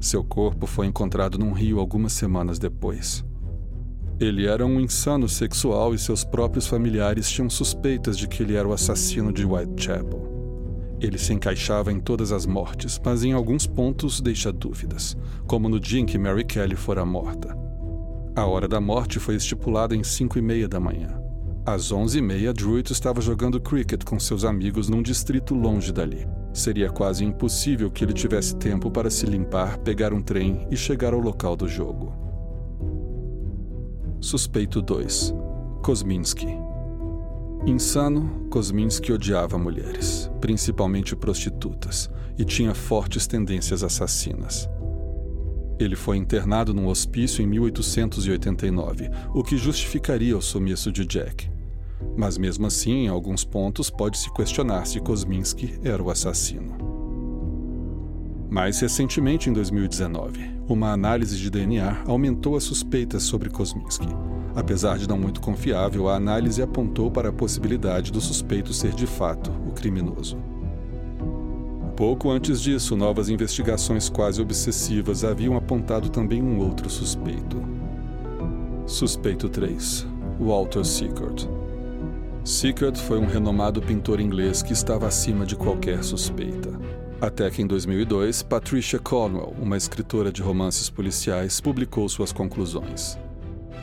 Seu 0.00 0.22
corpo 0.22 0.68
foi 0.68 0.86
encontrado 0.86 1.36
num 1.36 1.50
rio 1.50 1.80
algumas 1.80 2.12
semanas 2.12 2.60
depois. 2.60 3.24
Ele 4.22 4.46
era 4.46 4.64
um 4.64 4.78
insano 4.78 5.28
sexual 5.28 5.92
e 5.92 5.98
seus 5.98 6.22
próprios 6.22 6.68
familiares 6.68 7.28
tinham 7.28 7.50
suspeitas 7.50 8.16
de 8.16 8.28
que 8.28 8.40
ele 8.40 8.54
era 8.54 8.68
o 8.68 8.72
assassino 8.72 9.32
de 9.32 9.44
Whitechapel. 9.44 10.96
Ele 11.00 11.18
se 11.18 11.32
encaixava 11.32 11.90
em 11.90 11.98
todas 11.98 12.30
as 12.30 12.46
mortes, 12.46 13.00
mas 13.04 13.24
em 13.24 13.32
alguns 13.32 13.66
pontos 13.66 14.20
deixa 14.20 14.52
dúvidas, 14.52 15.16
como 15.48 15.68
no 15.68 15.80
dia 15.80 15.98
em 15.98 16.06
que 16.06 16.16
Mary 16.18 16.44
Kelly 16.44 16.76
fora 16.76 17.04
morta. 17.04 17.58
A 18.36 18.46
hora 18.46 18.68
da 18.68 18.80
morte 18.80 19.18
foi 19.18 19.34
estipulada 19.34 19.96
em 19.96 20.04
cinco 20.04 20.38
e 20.38 20.40
meia 20.40 20.68
da 20.68 20.78
manhã. 20.78 21.20
Às 21.66 21.90
onze 21.90 22.20
e 22.20 22.22
meia, 22.22 22.52
Druitt 22.52 22.92
estava 22.92 23.20
jogando 23.20 23.60
cricket 23.60 24.04
com 24.04 24.20
seus 24.20 24.44
amigos 24.44 24.88
num 24.88 25.02
distrito 25.02 25.52
longe 25.52 25.92
dali. 25.92 26.28
Seria 26.54 26.90
quase 26.90 27.24
impossível 27.24 27.90
que 27.90 28.04
ele 28.04 28.12
tivesse 28.12 28.54
tempo 28.54 28.88
para 28.88 29.10
se 29.10 29.26
limpar, 29.26 29.78
pegar 29.78 30.12
um 30.12 30.22
trem 30.22 30.64
e 30.70 30.76
chegar 30.76 31.12
ao 31.12 31.18
local 31.18 31.56
do 31.56 31.66
jogo. 31.66 32.31
Suspeito 34.22 34.80
2 34.80 35.34
Kosminski 35.82 36.46
Insano, 37.66 38.46
Kosminski 38.48 39.12
odiava 39.12 39.58
mulheres, 39.58 40.30
principalmente 40.40 41.16
prostitutas, 41.16 42.08
e 42.38 42.44
tinha 42.44 42.72
fortes 42.72 43.26
tendências 43.26 43.82
assassinas. 43.82 44.70
Ele 45.76 45.96
foi 45.96 46.18
internado 46.18 46.72
num 46.72 46.86
hospício 46.86 47.42
em 47.42 47.48
1889, 47.48 49.10
o 49.34 49.42
que 49.42 49.56
justificaria 49.56 50.38
o 50.38 50.40
sumiço 50.40 50.92
de 50.92 51.04
Jack. 51.04 51.50
Mas 52.16 52.38
mesmo 52.38 52.68
assim, 52.68 53.06
em 53.06 53.08
alguns 53.08 53.44
pontos, 53.44 53.90
pode-se 53.90 54.32
questionar 54.32 54.86
se 54.86 55.00
Kosminski 55.00 55.80
era 55.82 56.00
o 56.00 56.10
assassino. 56.10 57.01
Mais 58.52 58.78
recentemente, 58.80 59.48
em 59.48 59.52
2019, 59.54 60.38
uma 60.68 60.92
análise 60.92 61.38
de 61.38 61.48
DNA 61.48 62.02
aumentou 62.06 62.54
as 62.54 62.62
suspeitas 62.64 63.22
sobre 63.22 63.48
Kosminski. 63.48 64.06
Apesar 64.54 64.98
de 64.98 65.08
não 65.08 65.16
muito 65.16 65.40
confiável, 65.40 66.06
a 66.06 66.16
análise 66.16 66.60
apontou 66.60 67.10
para 67.10 67.30
a 67.30 67.32
possibilidade 67.32 68.12
do 68.12 68.20
suspeito 68.20 68.74
ser 68.74 68.92
de 68.92 69.06
fato 69.06 69.50
o 69.66 69.70
criminoso. 69.70 70.36
Pouco 71.96 72.30
antes 72.30 72.60
disso, 72.60 72.94
novas 72.94 73.30
investigações 73.30 74.10
quase 74.10 74.42
obsessivas 74.42 75.24
haviam 75.24 75.56
apontado 75.56 76.10
também 76.10 76.42
um 76.42 76.58
outro 76.58 76.90
suspeito. 76.90 77.56
Suspeito 78.86 79.48
3 79.48 80.06
Walter 80.38 80.84
Sickert. 80.84 81.48
Sickert 82.44 82.98
foi 82.98 83.18
um 83.18 83.26
renomado 83.26 83.80
pintor 83.80 84.20
inglês 84.20 84.60
que 84.60 84.74
estava 84.74 85.06
acima 85.06 85.46
de 85.46 85.56
qualquer 85.56 86.04
suspeita. 86.04 86.91
Até 87.22 87.48
que 87.50 87.62
em 87.62 87.66
2002, 87.68 88.42
Patricia 88.42 88.98
Cornwell, 88.98 89.54
uma 89.62 89.76
escritora 89.76 90.32
de 90.32 90.42
romances 90.42 90.90
policiais, 90.90 91.60
publicou 91.60 92.08
suas 92.08 92.32
conclusões. 92.32 93.16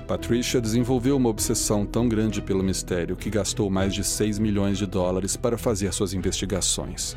Patricia 0.06 0.60
desenvolveu 0.60 1.15
uma 1.15 1.30
obsessão 1.30 1.86
tão 1.86 2.10
grande 2.10 2.41
pelo 2.41 2.62
mistério 2.62 3.15
que 3.15 3.30
gastou 3.30 3.69
mais 3.69 3.93
de 3.93 4.04
6 4.04 4.39
milhões 4.39 4.78
de 4.78 4.86
dólares 4.86 5.38
para 5.38 5.58
fazer 5.58 5.93
suas 5.93 6.13
investigações, 6.13 7.15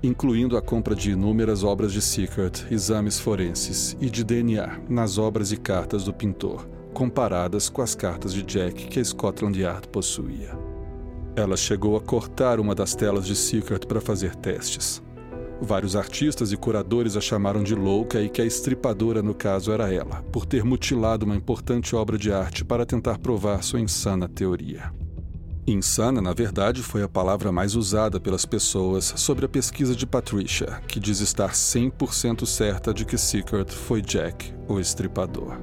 incluindo 0.00 0.56
a 0.56 0.62
compra 0.62 0.94
de 0.94 1.10
inúmeras 1.10 1.64
obras 1.64 1.92
de 1.92 2.00
Secret, 2.00 2.52
exames 2.70 3.18
forenses 3.18 3.96
e 4.00 4.08
de 4.08 4.22
DNA 4.22 4.78
nas 4.88 5.18
obras 5.18 5.50
e 5.50 5.56
cartas 5.56 6.04
do 6.04 6.14
pintor, 6.14 6.68
comparadas 6.92 7.68
com 7.68 7.82
as 7.82 7.96
cartas 7.96 8.32
de 8.32 8.44
Jack 8.44 8.86
que 8.86 9.00
a 9.00 9.04
Scotland 9.04 9.60
Yard 9.60 9.88
possuía. 9.88 10.56
Ela 11.34 11.56
chegou 11.56 11.96
a 11.96 12.00
cortar 12.00 12.60
uma 12.60 12.76
das 12.76 12.94
telas 12.94 13.26
de 13.26 13.34
Secret 13.34 13.88
para 13.88 14.00
fazer 14.00 14.36
testes, 14.36 15.02
Vários 15.60 15.94
artistas 15.96 16.52
e 16.52 16.56
curadores 16.56 17.16
a 17.16 17.20
chamaram 17.20 17.62
de 17.62 17.74
louca 17.74 18.20
e 18.20 18.28
que 18.28 18.42
a 18.42 18.44
estripadora, 18.44 19.22
no 19.22 19.34
caso, 19.34 19.72
era 19.72 19.92
ela, 19.92 20.22
por 20.32 20.44
ter 20.44 20.64
mutilado 20.64 21.24
uma 21.24 21.36
importante 21.36 21.94
obra 21.94 22.18
de 22.18 22.32
arte 22.32 22.64
para 22.64 22.84
tentar 22.84 23.18
provar 23.18 23.62
sua 23.62 23.80
insana 23.80 24.28
teoria. 24.28 24.92
Insana, 25.66 26.20
na 26.20 26.34
verdade, 26.34 26.82
foi 26.82 27.02
a 27.02 27.08
palavra 27.08 27.50
mais 27.50 27.74
usada 27.74 28.20
pelas 28.20 28.44
pessoas 28.44 29.14
sobre 29.16 29.46
a 29.46 29.48
pesquisa 29.48 29.96
de 29.96 30.06
Patricia, 30.06 30.82
que 30.86 31.00
diz 31.00 31.20
estar 31.20 31.52
100% 31.52 32.44
certa 32.44 32.92
de 32.92 33.06
que 33.06 33.16
Secret 33.16 33.70
foi 33.70 34.02
Jack, 34.02 34.52
o 34.68 34.78
estripador. 34.78 35.56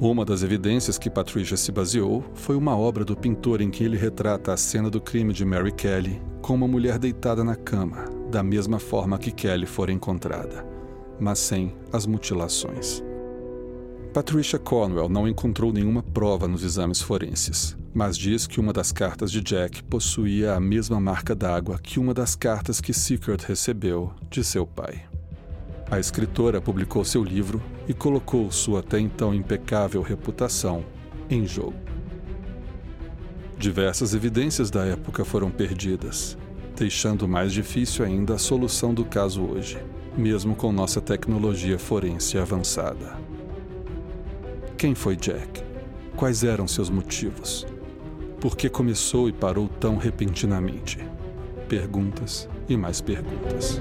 Uma 0.00 0.24
das 0.24 0.42
evidências 0.42 0.96
que 0.96 1.10
Patricia 1.10 1.56
se 1.56 1.70
baseou 1.70 2.24
foi 2.34 2.56
uma 2.56 2.76
obra 2.76 3.04
do 3.04 3.14
pintor 3.14 3.60
em 3.60 3.70
que 3.70 3.84
ele 3.84 3.96
retrata 3.96 4.52
a 4.52 4.56
cena 4.56 4.88
do 4.88 5.00
crime 5.00 5.34
de 5.34 5.44
Mary 5.44 5.70
Kelly 5.70 6.20
com 6.40 6.54
uma 6.54 6.66
mulher 6.66 6.98
deitada 6.98 7.44
na 7.44 7.54
cama, 7.54 8.06
da 8.32 8.42
mesma 8.42 8.78
forma 8.78 9.18
que 9.18 9.30
Kelly 9.30 9.66
fora 9.66 9.92
encontrada, 9.92 10.66
mas 11.20 11.38
sem 11.38 11.76
as 11.92 12.06
mutilações. 12.06 13.04
Patricia 14.14 14.58
Cornwell 14.58 15.08
não 15.08 15.28
encontrou 15.28 15.70
nenhuma 15.70 16.02
prova 16.02 16.48
nos 16.48 16.64
exames 16.64 17.02
forenses, 17.02 17.76
mas 17.92 18.16
diz 18.16 18.46
que 18.46 18.58
uma 18.58 18.72
das 18.72 18.90
cartas 18.90 19.30
de 19.30 19.42
Jack 19.42 19.82
possuía 19.84 20.54
a 20.54 20.60
mesma 20.60 20.98
marca 20.98 21.34
d'água 21.34 21.78
que 21.78 22.00
uma 22.00 22.14
das 22.14 22.34
cartas 22.34 22.80
que 22.80 22.94
Sickert 22.94 23.44
recebeu 23.46 24.10
de 24.30 24.42
seu 24.42 24.66
pai. 24.66 25.02
A 25.90 25.98
escritora 25.98 26.58
publicou 26.58 27.04
seu 27.04 27.22
livro 27.22 27.62
e 27.86 27.92
colocou 27.92 28.50
sua 28.50 28.80
até 28.80 28.98
então 28.98 29.34
impecável 29.34 30.00
reputação 30.00 30.82
em 31.28 31.46
jogo. 31.46 31.76
Diversas 33.58 34.14
evidências 34.14 34.70
da 34.70 34.86
época 34.86 35.22
foram 35.22 35.50
perdidas, 35.50 36.38
deixando 36.76 37.28
mais 37.28 37.52
difícil 37.52 38.04
ainda 38.04 38.34
a 38.34 38.38
solução 38.38 38.92
do 38.92 39.04
caso 39.04 39.42
hoje, 39.42 39.78
mesmo 40.16 40.54
com 40.54 40.72
nossa 40.72 41.00
tecnologia 41.00 41.78
forense 41.78 42.38
avançada. 42.38 43.16
Quem 44.76 44.94
foi 44.94 45.16
Jack? 45.16 45.62
Quais 46.16 46.44
eram 46.44 46.66
seus 46.66 46.90
motivos? 46.90 47.66
Por 48.40 48.56
que 48.56 48.68
começou 48.68 49.28
e 49.28 49.32
parou 49.32 49.68
tão 49.68 49.96
repentinamente? 49.96 50.98
Perguntas 51.68 52.48
e 52.68 52.76
mais 52.76 53.00
perguntas. 53.00 53.80